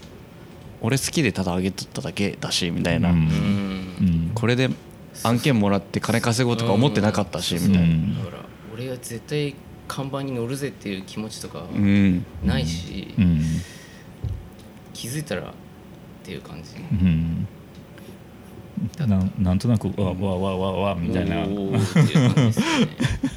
[0.83, 3.15] 俺好きでただ上げとっただけだしみたいな。
[4.35, 4.69] これで
[5.25, 7.81] 案件もらって金稼ごうとか思ってなかったしみたいな。
[7.81, 8.19] うん。
[8.19, 9.55] だから俺が絶対
[9.87, 12.25] 看板に乗るぜっていう気持ちとかうん。
[12.45, 13.43] ないし、うん。
[14.93, 15.45] 気づいたらっ
[16.23, 17.49] ていう感じ、うん。
[18.99, 21.47] なんなんとなくわわわわわみたいな。
[21.47, 22.05] ですね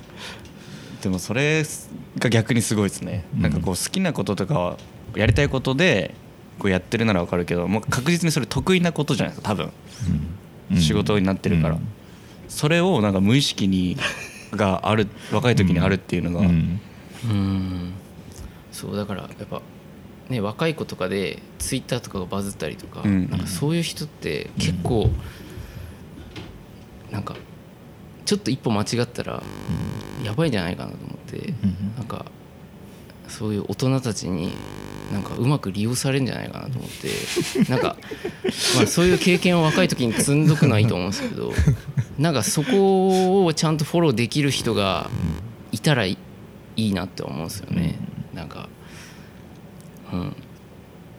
[1.01, 1.63] でもそれ
[2.19, 4.77] が逆にすごいですね、うんなんかこう好きなこととか
[5.15, 6.13] やりたいことで
[6.59, 9.71] こうやってるならわかるけどもう確実にそれ得意なことじゃないですか多分、うん
[10.79, 11.87] 仕事になってるから、うん
[12.51, 13.95] それをなんか無意識に
[14.51, 16.81] がある 若い時にあるっていうのが、うん。
[17.29, 17.91] うん。
[18.73, 19.61] そうだからやっぱ
[20.29, 23.29] ね若い子とかでツイッターとかがバズったりとか,、うん。
[23.29, 25.09] なんかそういう人って結構、
[27.09, 27.37] なんか
[28.25, 29.41] ちょっと一歩間違ったら
[30.25, 31.93] やばいんじゃないかなと思って、うん。
[31.95, 32.25] なんか
[33.29, 34.51] そういう大人たちに
[35.11, 37.97] なんかうまく利用されるんじゃないかなと思ってなんか、
[38.75, 41.51] まあ、そういう経験を若い時に積んどくのはいいと思うんですけど
[42.17, 45.09] なんかそこをちゃんとフォローできる人が
[45.71, 46.17] いたらい
[46.77, 47.99] いいなって思うんですよね、
[48.33, 48.69] なんか
[50.13, 50.29] うん。
[50.29, 50.33] っ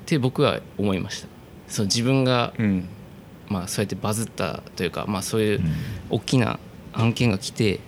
[0.07, 1.29] て僕は思いました。
[1.69, 2.89] そう自分が、うん。
[3.49, 5.73] まあ、そうやってバズったというか、まあ、そういううん
[6.11, 6.59] 大きな
[6.93, 7.81] 案件が来て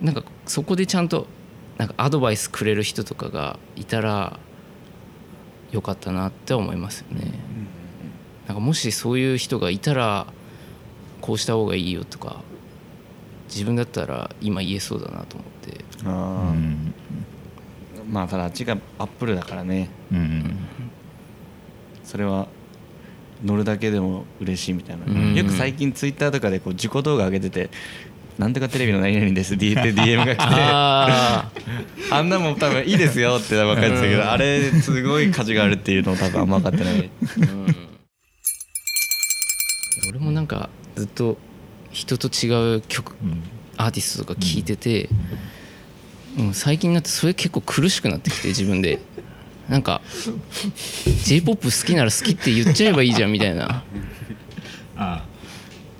[0.00, 1.26] なんかそこでちゃんと
[1.82, 4.38] なんかアドバイスくれる人とかがいたら
[5.72, 7.32] よかったなって思いますよね。
[8.46, 10.28] なんかもしそういう人がいたら
[11.20, 12.40] こうした方がいいよとか
[13.48, 15.84] 自分だったら今言えそうだなと思って。
[16.04, 16.94] うあん。
[17.96, 19.90] ーまあただあっちがアップルだからね。
[20.12, 20.56] うん
[22.04, 22.46] それは
[23.44, 25.34] 乗るだけでも嬉しいみたいな、うん。
[25.34, 27.70] よく最近ツイッターとかでこう自己動画上げてて
[28.38, 30.44] 「なんとかテレビの何々です」って言って DM が来て。
[30.44, 31.50] あ
[32.10, 34.16] あんなもん多分いいですよって分かってたけうん。
[34.18, 37.10] どあれすごい価値があるっていうのを多分あんま分かってない。
[37.38, 37.76] うん。
[40.08, 41.38] 俺もなんかずっと
[41.90, 43.42] 人と違う曲うん。
[43.76, 45.08] アーティストとか聞いてて、
[46.38, 49.00] うん、最近になってそれ結構苦しくなってきて自分で。
[49.68, 50.02] なんか
[51.24, 53.84] j p o p 好きなら好きって言っちゃえばいいじゃんみたいな。
[54.96, 55.24] ああ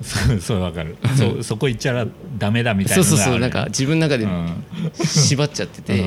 [0.03, 0.97] そうそうわかる。
[1.17, 2.05] そそこ行っちゃ
[2.37, 3.25] ダメだみたいそうなのがある。
[3.25, 4.63] そうそうなんか自分の中でうん。
[5.05, 6.03] 縛っちゃってて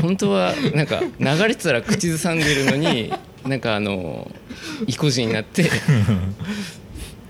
[0.00, 3.12] 本当はなんか流れてたら口ずさんでるのに
[3.44, 4.30] なんかあの
[4.86, 5.70] 意固地になって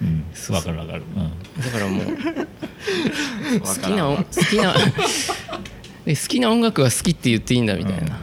[0.00, 0.24] うん。
[0.54, 1.02] わかるわかる。
[1.16, 1.62] うん。
[1.62, 2.04] だからもう
[3.60, 4.74] 好きな音好きな
[6.06, 8.18] で好きな音楽は好きって言っていいんだみたいな。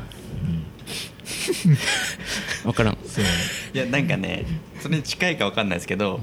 [2.63, 2.97] 分からん。
[3.05, 3.25] そう。
[3.73, 4.45] いやなんかね
[4.79, 6.19] それに近いか分かんないですけど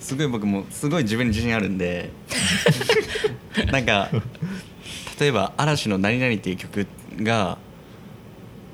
[0.00, 2.10] すごい僕もすごい自分に自信あるんで
[3.70, 4.08] なんか
[5.20, 6.86] 例えば嵐の「何々」っていう曲
[7.18, 7.58] が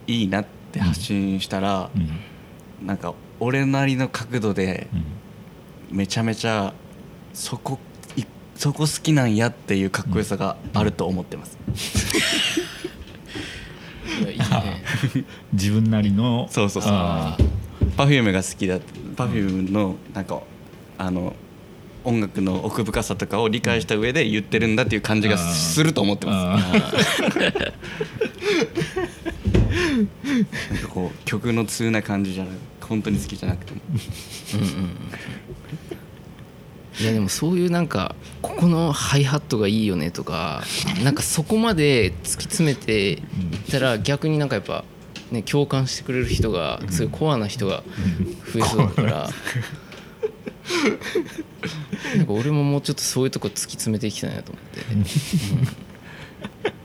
[0.06, 2.86] いいなって発信したらう、ん。
[2.86, 5.04] なんか俺なりの角度でうん。
[5.90, 6.74] めちゃめちゃ
[7.32, 7.78] そこ
[8.16, 8.24] い
[8.56, 11.58] そこ好きなんやっていうかっこよさがあると思ってます、
[14.20, 14.46] いやいいね。
[15.52, 16.92] 自分なりのそうそうそう。
[16.92, 17.36] あ
[17.96, 18.78] Perfume が好きだ
[19.16, 20.40] Perfume のなんか
[20.98, 21.34] あの
[22.04, 27.42] 音楽の奥深さとかを理解した上で言ってるんだっていう感じがすると思ってまあすなん
[30.82, 33.80] かこう曲の通な感じじゃなく本当に好きじゃなくても。
[34.54, 34.90] うんうん
[36.98, 40.62] いやでもそういうなんかここのハイハットがいいよねとか
[41.04, 43.18] なんかそこまで突き詰めていっ
[43.70, 44.82] たら逆になんかやっぱ
[45.30, 47.82] ね共感してくれる人がすごいコアな人が
[48.50, 49.28] 増えそうだから
[52.16, 54.80] なんか俺ももうちょっとそういうとこ突き詰めていきたいなと思って、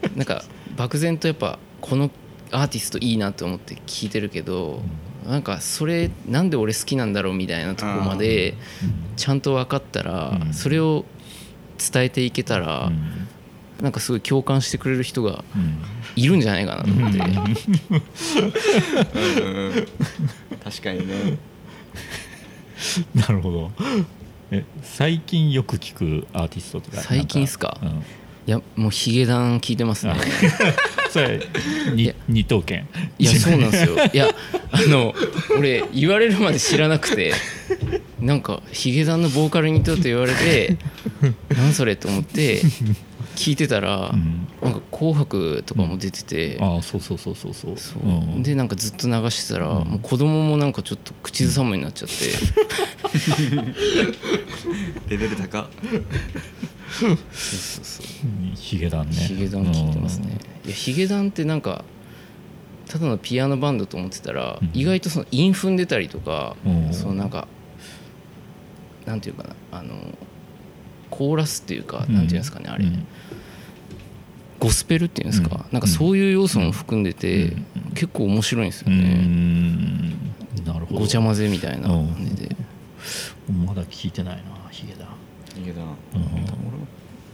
[0.08, 0.44] う んなんか
[0.76, 2.12] 漠然とやっぱこの
[2.52, 4.82] アーティストいいなと思って聞いてるけど、
[5.28, 8.56] なんかそれなんで俺好きなんだろうみたいなとこまで
[9.16, 10.54] ちゃんと分かったら、うん。
[10.54, 11.06] それを
[11.78, 13.28] 伝えていけたら、うん。
[13.82, 15.78] なんかすごい共感してくれる人がうん。
[16.16, 17.20] いるんじゃないかなと思って、
[20.64, 21.38] 確かにね
[23.16, 23.72] なるほど。
[24.52, 27.78] え最近よく聞くアーティストとか最近っすか？
[27.82, 27.90] うん。
[27.90, 27.94] い
[28.48, 30.14] やもうヒゲダン聞いてますね。
[30.14, 30.18] あ
[31.12, 31.40] それ
[32.28, 32.88] 二等圏
[33.20, 33.96] いやそうなんですよ。
[34.12, 34.30] いや
[34.72, 35.14] あの
[35.58, 37.34] 俺言われるまで知らなくて。
[38.20, 40.78] なんかヒゲダンのボーカルにとって言われて
[41.50, 42.62] 何それと思って
[43.36, 44.48] 聞いてたら、うん。
[44.62, 47.78] なんか「紅白」とかも出てて、ああそうそうそうそうそう。
[47.78, 48.04] そう。
[48.04, 48.44] うん。
[48.44, 49.88] でなんかずっと流してたら、うん。
[49.88, 52.16] もう子供もなんかちょっと口ずさむになっちゃって、
[55.10, 55.70] レベル高
[56.92, 58.06] そうそうそう。
[58.26, 59.16] うんヒゲダンね。
[59.16, 61.84] ヒゲダン聞いてますね、いやヒゲダンってなんか
[62.88, 64.72] ただのピアノバンドと思ってたら、うん。
[64.74, 66.94] 意外とその韻踏んでたりとか、うん。
[66.94, 67.48] そのなんか
[69.06, 69.96] なんていうかなあの
[71.12, 73.06] コーラスっていうか、うんなんていうんですかねあれ、うん。
[74.60, 75.66] ゴスペルっていうんですか、うん。
[75.72, 77.66] なんかそういう要素も含んでて、うん。
[77.94, 80.10] 結構面白いんですようね、ん。
[80.66, 81.02] なるほど。
[81.02, 81.90] ごちゃ混ぜみたいな。
[81.90, 82.08] うん。
[82.08, 82.56] 感じで、
[83.66, 85.08] まだ聞いてないなヒゲダン。
[85.60, 85.88] いいけどうん。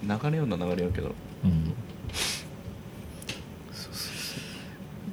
[0.06, 1.16] 俺も流れような流れようけど。
[1.46, 1.74] うん。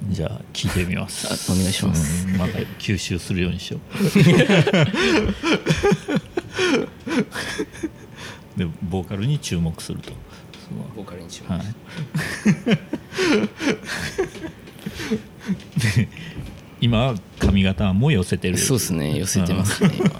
[0.09, 1.27] じゃあ聞いてみます。
[1.27, 2.27] あお願いします。
[2.27, 2.37] うん。
[2.37, 3.81] また吸収するようにしよう
[8.57, 10.11] でボーカルに注目すると。
[10.95, 11.61] ボーカルにしはい。
[16.81, 18.57] 今は髪型も寄せてる。
[18.57, 19.17] そうですね。
[19.17, 20.11] 寄せてますね今。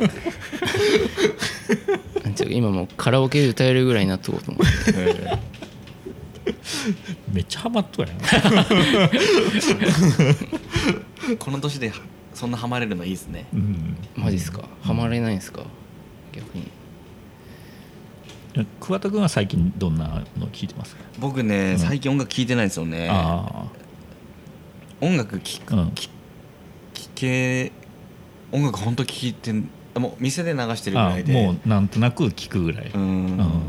[2.49, 4.93] 今もうカラオケで歌えるぐらいになっとこうと思って。
[7.33, 8.19] めっちゃハマっとるやん。
[11.37, 11.91] この年で
[12.33, 13.45] そんなハマれるのいいですね。
[13.53, 13.97] うん。
[14.15, 14.63] マジっすか？
[14.81, 15.63] ハマれないんですか？
[16.33, 16.67] 逆に
[18.79, 20.95] 桑田君は最近どんなの聞いてます？
[20.95, 23.09] か僕ね最近音楽聴いてないんですよね。
[23.11, 23.65] あ
[25.01, 25.91] 音楽聴くあうん。
[25.91, 26.09] 聴
[27.15, 27.71] け
[28.51, 31.33] 音楽本当聴いてんもう店で流してるぐあらいで。
[31.33, 33.01] もうなんとなく聞くぐらい、うん。
[33.01, 33.61] うん。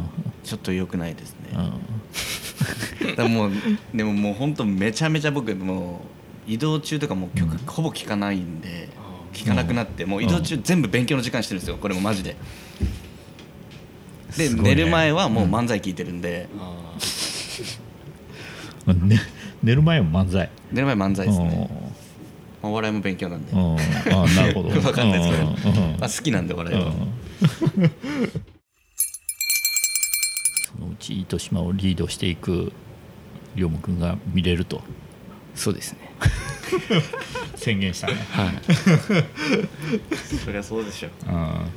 [0.45, 1.51] ちょっと良くないですね。
[1.55, 3.11] うん。
[3.11, 3.53] だからもう
[3.95, 6.03] でももう本当めちゃめちゃ僕も
[6.49, 12.37] う移動中とかもう曲うんほぼ聴かないんであ聴かなくなってもう移動中全部勉強の時間してるんですよこれもマジで
[14.37, 14.63] でね。
[14.63, 16.49] 寝る前はもう漫才聴いてるんで。
[18.87, 19.21] あ ね、
[19.63, 20.51] 寝る前は漫才。
[20.71, 21.71] 寝る前漫才ですね。
[22.63, 23.53] まあお笑いも勉強なんで。
[23.53, 23.73] うん。
[23.73, 24.69] うんあなるほど。
[24.81, 25.77] わかんないですけど。
[26.01, 26.87] あ好きなんでお笑いは。
[26.87, 26.93] うん。
[30.79, 32.73] そのうち糸島をリードしていく
[33.55, 34.83] 龍馬君が見れると。
[35.55, 35.99] そうですね。
[37.57, 38.61] 宣言したね、はい。
[40.45, 41.71] そりゃそうでしょうん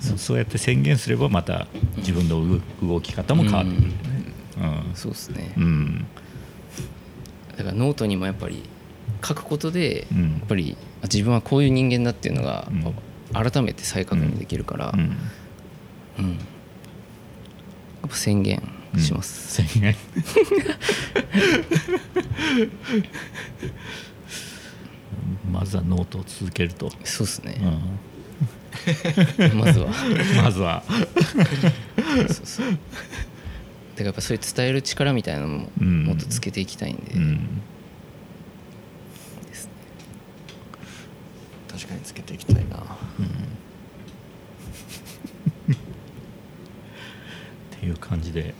[0.00, 1.66] そそうやって宣言すればまた
[1.98, 3.92] 自分の動動き方も変わってくる
[4.94, 5.52] そうですね。
[5.56, 6.06] うん、うん
[7.56, 8.62] だからノートにもやっぱり
[9.22, 10.32] 書くことでうん。
[10.32, 12.68] やっぱりあ自分はこういう人間だっていうのが
[13.32, 15.16] 改めて再確認できるから、うん。
[16.18, 16.32] うん。
[16.32, 16.36] や
[18.06, 18.62] っぱ宣言
[18.98, 19.94] します、宣言。
[25.52, 27.80] まずはノートを続けると、そうですね、うん、
[29.54, 29.88] まずは。
[30.42, 30.82] まずは、
[32.28, 32.66] そうそう。
[32.66, 32.78] だか
[33.98, 36.04] らやっぱそういう伝える力みたいなのもうん。
[36.04, 37.60] もっとつけていきたいんで、うん、
[39.48, 39.72] ですね。
[41.70, 42.78] 確かにつけていきたいな。
[42.78, 42.82] っ
[47.78, 48.54] ていう感じで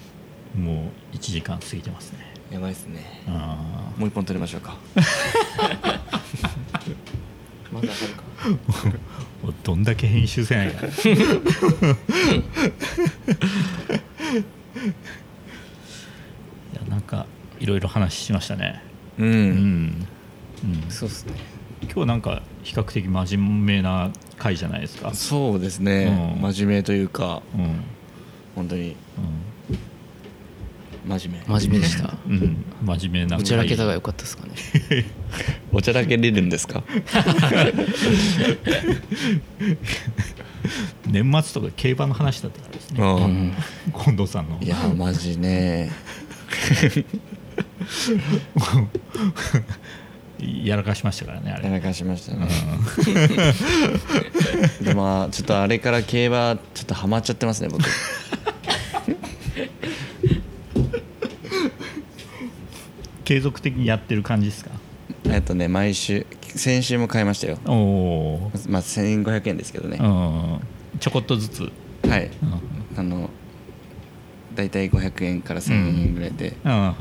[0.54, 2.30] もう1時間過ぎてますね。
[2.50, 3.22] やばいっすね。
[3.28, 4.76] あもう一本取りましょうか
[7.72, 8.58] まだあるか。
[9.48, 10.90] ー どんだけ編集せないかい
[16.74, 17.26] やなんか
[17.58, 18.82] いろいろ話しましたね。
[19.18, 19.30] ううん。
[19.30, 20.06] ん、
[20.64, 21.32] うん、そうですね。
[21.82, 25.14] 今日なんか比較的真面目な回じゃないですか。
[25.14, 26.42] そうですね、うん。
[26.42, 27.82] 真面目というかうん。
[28.54, 28.96] 本当に
[31.06, 31.58] 真面目。
[31.60, 32.14] 真面目でした。
[32.26, 32.64] うん、うん、
[32.98, 34.52] 真面目なおちゃらけたが回良かったですかね。
[35.72, 36.82] おちゃらけれるんですか？
[41.06, 43.00] 年末とか競馬の話だったからですね。
[43.02, 43.46] ううん。
[43.48, 43.54] ん
[44.04, 44.58] 近藤さんの。
[44.60, 45.90] いやマジね。
[50.64, 51.64] やらかしましたからねあれ。
[51.66, 52.48] やらかしましたね。
[54.82, 57.82] でもまあちょっとあれから競馬ちょっとハマっちゃってますね僕
[63.30, 64.72] 継続的にやってる感じですか？
[65.26, 66.26] えっとね毎週
[66.56, 67.58] 先週も買いましたよ。
[67.64, 69.98] おおまあ1500円ですけどね。
[70.00, 70.58] うん。
[70.98, 71.70] ちょこっとずつ。
[72.08, 72.28] はい。
[72.42, 72.98] うん。
[72.98, 73.30] あの
[74.56, 75.72] 大体500円から1000
[76.08, 76.72] 円ぐらいで、うん。
[76.72, 76.96] あ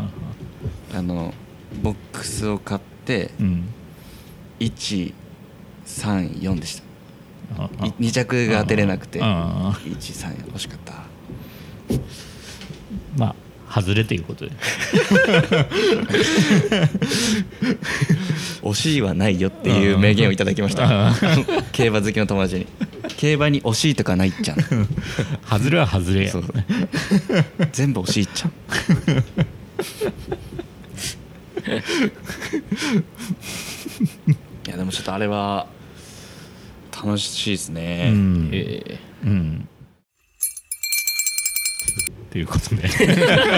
[1.02, 1.34] の
[1.82, 3.64] ボックスを買ってうん。
[4.60, 6.84] 134でし
[7.58, 7.64] た。
[7.64, 7.86] ああ。
[7.88, 9.20] い2着が当てれなくて。
[9.24, 10.94] ああ134欲しかった。
[13.18, 13.36] まあ
[13.70, 14.52] 外れということで。
[18.64, 21.10] 惜しいはないよっていう名言をいただきました。
[21.10, 21.16] あ
[21.72, 22.68] 競馬好きの友達に。
[23.18, 24.58] 競馬に惜しいとかないっちゃん。
[25.48, 26.32] 外れは外れや。
[26.32, 26.44] そう。
[27.72, 28.52] 全部惜しいっちゃん。
[34.68, 35.68] いやでもちょっとあれは
[36.96, 38.50] 楽しいですね、うん。
[38.52, 39.68] えうん
[42.32, 42.84] ということで。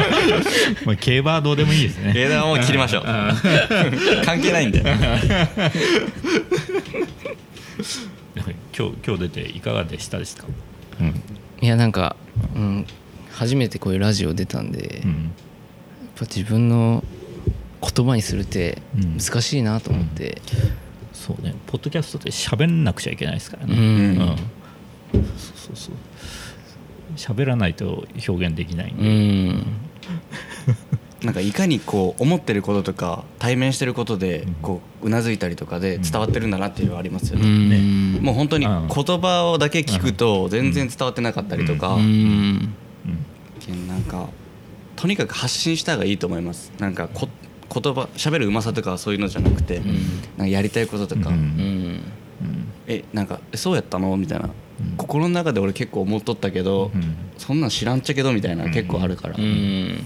[0.86, 2.14] まあ競馬はどうでもいいですね。
[2.16, 3.04] 映画はもう切りましょう。
[4.26, 4.82] 関係ないんで。
[8.78, 10.46] 今日今日出ていかがでしたですか？
[11.00, 11.08] うん。
[11.62, 12.16] ーいやなんか、
[12.56, 12.86] うん、
[13.32, 15.32] 初めてこういうラジオ出たんで、やっうん
[16.16, 17.04] ぱ自分の
[17.82, 19.18] 言葉にするってうん。
[19.18, 20.42] 難しいなと思って、
[21.14, 21.56] そうね。
[21.68, 23.76] ポッドキャストで喋んなくちゃいけないですからね。
[23.76, 23.82] うん。
[23.82, 24.16] うん。
[24.18, 24.38] そう
[25.58, 25.94] そうそう
[27.16, 29.10] 喋らないと表現できないんうで、
[29.54, 29.64] ん。
[31.24, 38.14] なんかいかにこう思ってることとか対面してることでこううなずいたりとかで伝わってるんだなっていうのはありますようね、ん。
[38.24, 38.88] もう本当にうん。
[38.88, 42.74] 言葉をだけ聞くと全然伝わってなかったりとか、うん。
[43.70, 43.88] うん。
[43.88, 44.30] なんか
[44.96, 46.72] とにかく発信した方がいいと思います。
[46.80, 47.28] なんかこ
[47.74, 49.86] 言葉喋るうまさとかはそういうのじゃなくて、ん。
[49.86, 51.32] なんかやりたいこととか、
[52.88, 54.18] えなんかえそうやったの？
[54.18, 54.52] みたいな、ん
[54.98, 57.16] 心の中で俺結構思っとったけど、うん。
[57.38, 58.72] そんなん知らんっちゃけどみたいなうん。
[58.72, 60.04] 結構あるから、うん。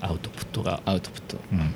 [0.00, 1.38] アウトプットが、アウトプット。
[1.52, 1.74] うん。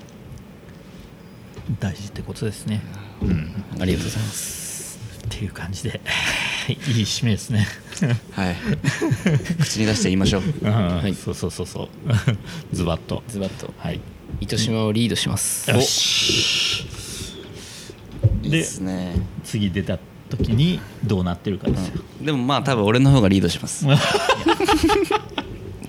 [1.80, 2.80] 大事ってことですね、
[3.22, 4.99] うん、ありがとうございます。
[5.26, 6.01] っていう感じで。
[6.68, 7.66] いい締めですね。
[8.32, 8.57] はい。
[9.61, 10.43] 口に出して言いましょう。
[10.66, 11.14] はい。
[11.14, 11.88] そうそうそうそう。
[12.74, 13.22] ズバッと。
[13.28, 13.72] ズバッと。
[13.78, 14.01] はい。
[14.40, 15.70] 糸島をリードします。
[15.70, 16.84] よし。
[18.43, 19.14] いいでですね。
[19.45, 19.99] 次出た
[20.37, 23.87] 時にどうなってるかですよ、でもまあ多分俺の方がリードします。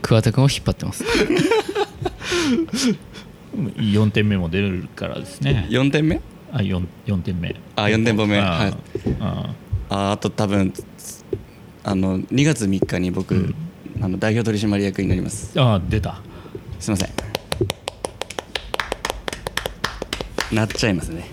[0.01, 1.03] 桑田君を引っ張ってます。
[3.53, 5.67] 4点目も出るからですね。
[5.69, 6.19] 4点目？
[6.51, 7.55] あ 4, 4点目。
[7.75, 8.73] あ4点目あはい。
[9.19, 9.55] あ
[9.89, 10.73] ああと多分
[11.83, 13.55] あの2月3日に僕、
[14.01, 15.59] あの代表取締役になります。
[15.59, 16.21] あ出た。
[16.79, 17.09] すいません。
[20.51, 21.25] なっちゃいますね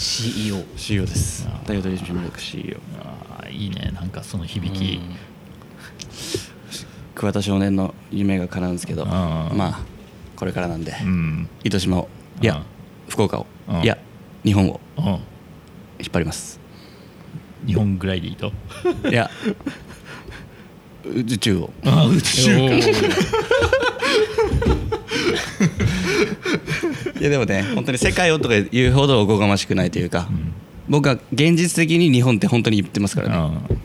[0.00, 1.46] CEO CEO です。
[1.46, 1.68] あー。
[1.68, 3.92] 代表取締役 CEO あいいね。
[3.94, 4.98] なんかその響き、
[7.14, 9.80] 桑田少年の夢が叶うんですけどまあ
[10.36, 11.48] これからなんで、うん。
[11.64, 12.08] 糸島を
[12.40, 12.62] いやあ
[13.08, 13.82] 福岡をうん。
[13.82, 13.98] いや
[14.42, 15.04] 日本をうん。
[15.04, 15.18] 引っ
[16.14, 16.58] 張ります。
[17.66, 18.52] 日本ぐらいでいいと？
[19.10, 19.30] いや
[21.04, 21.70] 宇宙を。
[21.84, 22.86] あ宇宙か
[27.20, 30.52] いやでもね本当に世界をとか言うほどおこがましくないというか、ん。
[30.88, 33.36] 僕は現実的に日本って本当に言ってますからね、
[33.70, 33.80] うん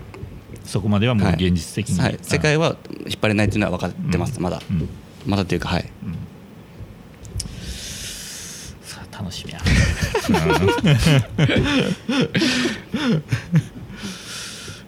[0.66, 1.36] そこまではもうはい。
[1.36, 2.76] 現実的に、はい、世界は
[3.06, 4.60] 引っ張れないっていうのは分かってます、まだ。
[4.68, 4.90] うん。
[5.24, 5.88] まだっていうかはい。
[8.82, 9.60] さあ楽しみや。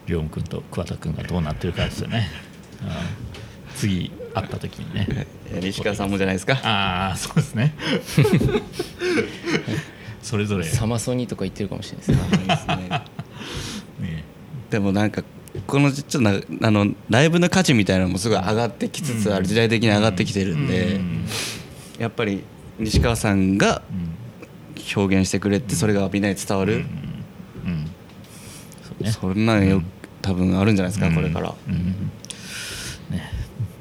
[0.07, 2.29] りょう君と桑田君がどうなってるかですよね、
[2.81, 2.87] うん
[3.77, 5.27] 次会った時にね。
[5.61, 6.59] 西川さんもじゃないですか？
[6.63, 7.73] ああそうですね。
[10.21, 12.07] それぞれ、サマソニとか言ってるかもしれない
[12.47, 12.75] ですね。
[13.99, 14.23] ね、
[14.69, 15.23] でもなんか
[15.65, 21.25] このちょっとなあのライブの価値みたいなのもすごい上がってきつつある、時代的に上がってきてるんで、うん。
[21.97, 22.43] やっぱり
[22.79, 24.17] 西川さんがうん。
[24.95, 26.85] 表現してくれてそれがみんなに伝わる、うん。
[28.81, 29.11] そうね。
[29.11, 29.83] そんなんよ、
[30.21, 31.15] 多分あるんじゃないですか、うん。
[31.15, 31.53] これから。
[31.67, 32.11] うん。
[33.09, 33.29] ね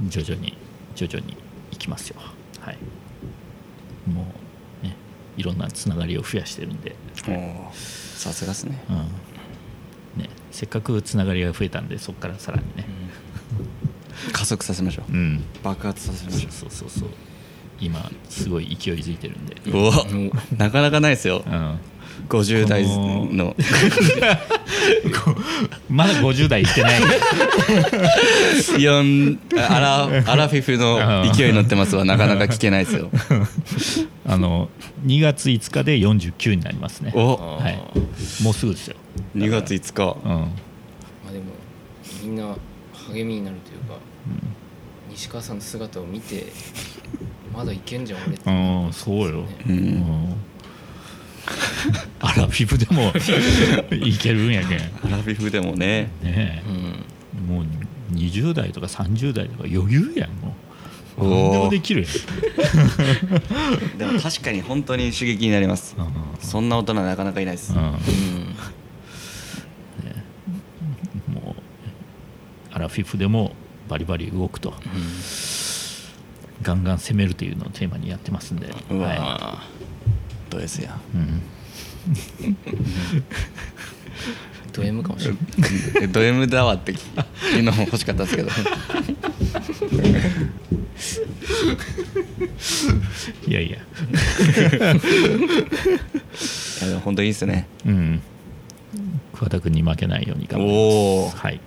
[0.08, 0.56] 徐々に
[0.94, 1.36] 徐々に
[1.72, 2.16] いきますよ。
[2.60, 2.78] はい。
[4.06, 4.26] も
[4.82, 4.96] うね
[5.36, 6.94] いろんなつながりを増やしてるんで、
[7.72, 8.78] さすがですね。
[8.88, 8.96] うん。
[10.22, 12.86] ね、せっかくつながりが増えたんでそこからさらにね、
[14.32, 15.44] 加速させましょう、うん。
[15.62, 17.08] 爆発させましょそうそうそうそう。
[17.78, 20.06] 今すごい勢いづいてるんで、ううわ。
[20.56, 21.44] なかなかないですよ。
[21.46, 21.78] うん、
[22.28, 23.54] 50代の。
[25.88, 27.00] まだ50代いってない。
[28.78, 29.38] 4
[29.70, 32.04] アラアラフィフの勢いに乗ってますわ。
[32.04, 33.10] なかなか聞けないですよ。
[34.26, 34.68] あの
[35.04, 37.12] 2月5日で49になりますね。
[37.14, 37.36] お。
[37.36, 37.78] はい。
[38.42, 38.96] もうすぐですよ。
[39.36, 40.16] 2月5日。
[40.24, 40.30] うん。
[40.32, 40.48] ま
[41.28, 41.44] あでも
[42.22, 42.54] みんな
[43.12, 43.98] 励みになるというか、
[45.10, 46.46] 西川さんの姿を見て
[47.54, 48.50] まだいけんじゃん俺って。
[48.50, 48.52] う
[48.88, 50.36] んそうよ、ううんん、
[52.20, 53.12] アラフィフでも
[54.06, 54.78] いけるんやけん。
[54.78, 56.10] ねアラフィフでもね。
[56.22, 56.62] え。
[56.66, 56.70] う
[57.52, 57.56] ん。
[57.56, 57.66] もう
[58.14, 60.56] 20代とか30代とか余裕やんも
[61.18, 61.22] う。
[61.22, 62.12] 何でもできるやん。
[63.98, 65.94] でも確かに本当に刺激になります。
[65.98, 66.06] うん
[66.40, 67.72] そんな大人なかなかいないです。
[67.72, 67.78] うん。
[67.80, 67.92] うん。
[71.34, 71.62] もう
[72.72, 73.52] アラフィフでも
[73.88, 74.74] バリバリ動くと。
[76.62, 79.62] ガンガン攻めるというのをテーマにやってますんで、はあ
[80.48, 80.98] どうですや。
[81.14, 81.42] いうん、
[84.72, 85.40] ド M かもしれない
[86.02, 86.96] えド M だわってい
[87.58, 88.50] うのも欲しかったですけど。
[93.46, 93.86] いやいや、いや
[96.88, 97.66] でも本当にいいっすね。
[97.86, 98.22] うん、
[99.32, 101.36] 桑田君に負けないように頑張りおおます。
[101.38, 101.60] はい。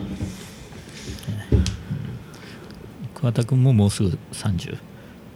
[0.00, 1.64] うん。
[3.14, 4.89] 桑田君ももうすぐ30あ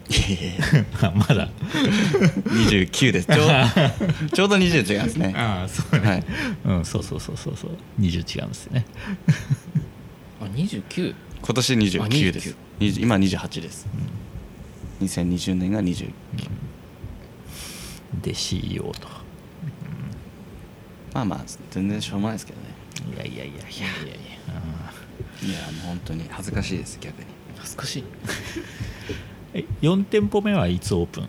[1.15, 1.49] まだ。
[2.45, 3.27] 29です。
[3.27, 3.49] ちょう
[4.35, 5.33] ちょうど20違いますね。
[5.37, 6.25] ああそうはい。
[6.65, 7.71] うんそうそうそうそうそう。
[8.01, 8.85] 20違うんですね。
[10.41, 12.57] あ29今年29です。
[12.81, 13.87] 20今28です。
[15.01, 16.13] 2020年が29
[18.23, 19.09] で CEO と。
[21.15, 23.15] まあまあ全然しょうもないですけどね。
[23.15, 23.55] いやいやいや。
[23.55, 23.59] いや。
[23.59, 24.15] いやいや
[25.51, 25.73] いや。
[25.73, 27.27] もう本当に恥ずかしいです逆に。
[27.57, 28.05] 恥ずかしい。
[29.09, 29.15] え
[29.83, 31.29] 4店舗目はいつオープン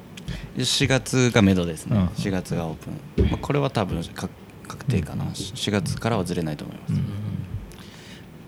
[0.57, 2.05] ？4月がめどですね、うん。
[2.07, 2.77] 4月がオー
[3.15, 4.29] プン、まあ、これは多分確
[4.67, 7.05] 確定かな、4月からはずれないと思います、うん。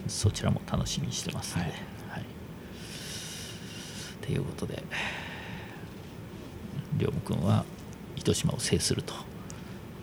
[0.07, 1.80] そちらも楽しみにしてますので、はい。
[2.09, 2.25] はい。
[4.25, 4.84] ということで
[6.97, 7.63] 龍夢君は
[8.15, 9.13] 糸島を制すると。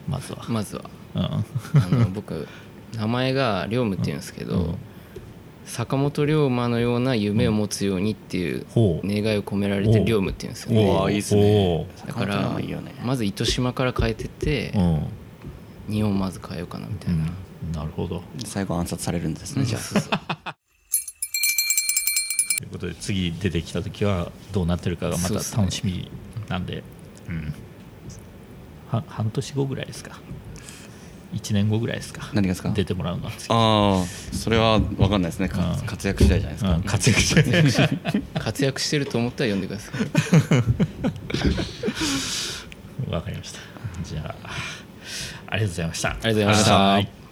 [0.08, 0.84] まずは、まずは。
[1.16, 1.22] うん。
[1.22, 1.44] あ
[1.90, 2.46] の僕
[2.96, 4.78] 名前が龍夢っていうんですけど、うん
[5.64, 11.86] 坂本龍馬のような夢を持つようにっていう願いを込められて龍夢っていうんですよおねーいいっすね。
[12.06, 12.58] だから
[13.02, 14.72] まず糸島から変えてって
[15.88, 17.24] 日本まず変えようかなみたいな、
[17.64, 18.22] うん、なるほど。
[18.44, 20.12] 最後暗殺されるんですね、じゃそうそう
[22.58, 26.10] ということで次出てきた時はどうなってるかがまた楽しみ
[26.48, 26.82] なんで。
[27.28, 27.54] うん。
[28.90, 30.20] は半年後ぐらいですか
[31.34, 32.30] 1年後ぐらいですか。
[32.32, 32.70] 何がですか？
[32.70, 33.46] 出てもらうのは次。
[33.50, 34.04] ああ
[34.34, 35.48] それは分かんないですね。
[35.48, 35.86] かうん。
[35.86, 37.42] 活躍次第じゃないですか、うん活躍して
[38.38, 39.92] 活躍してると思ったら読んでくださ
[43.08, 43.10] い。
[43.12, 43.60] わかりました。
[44.04, 44.50] じゃあ
[45.48, 46.10] ありがとうございました。
[46.10, 46.74] ありがとうございました。
[46.78, 47.23] はい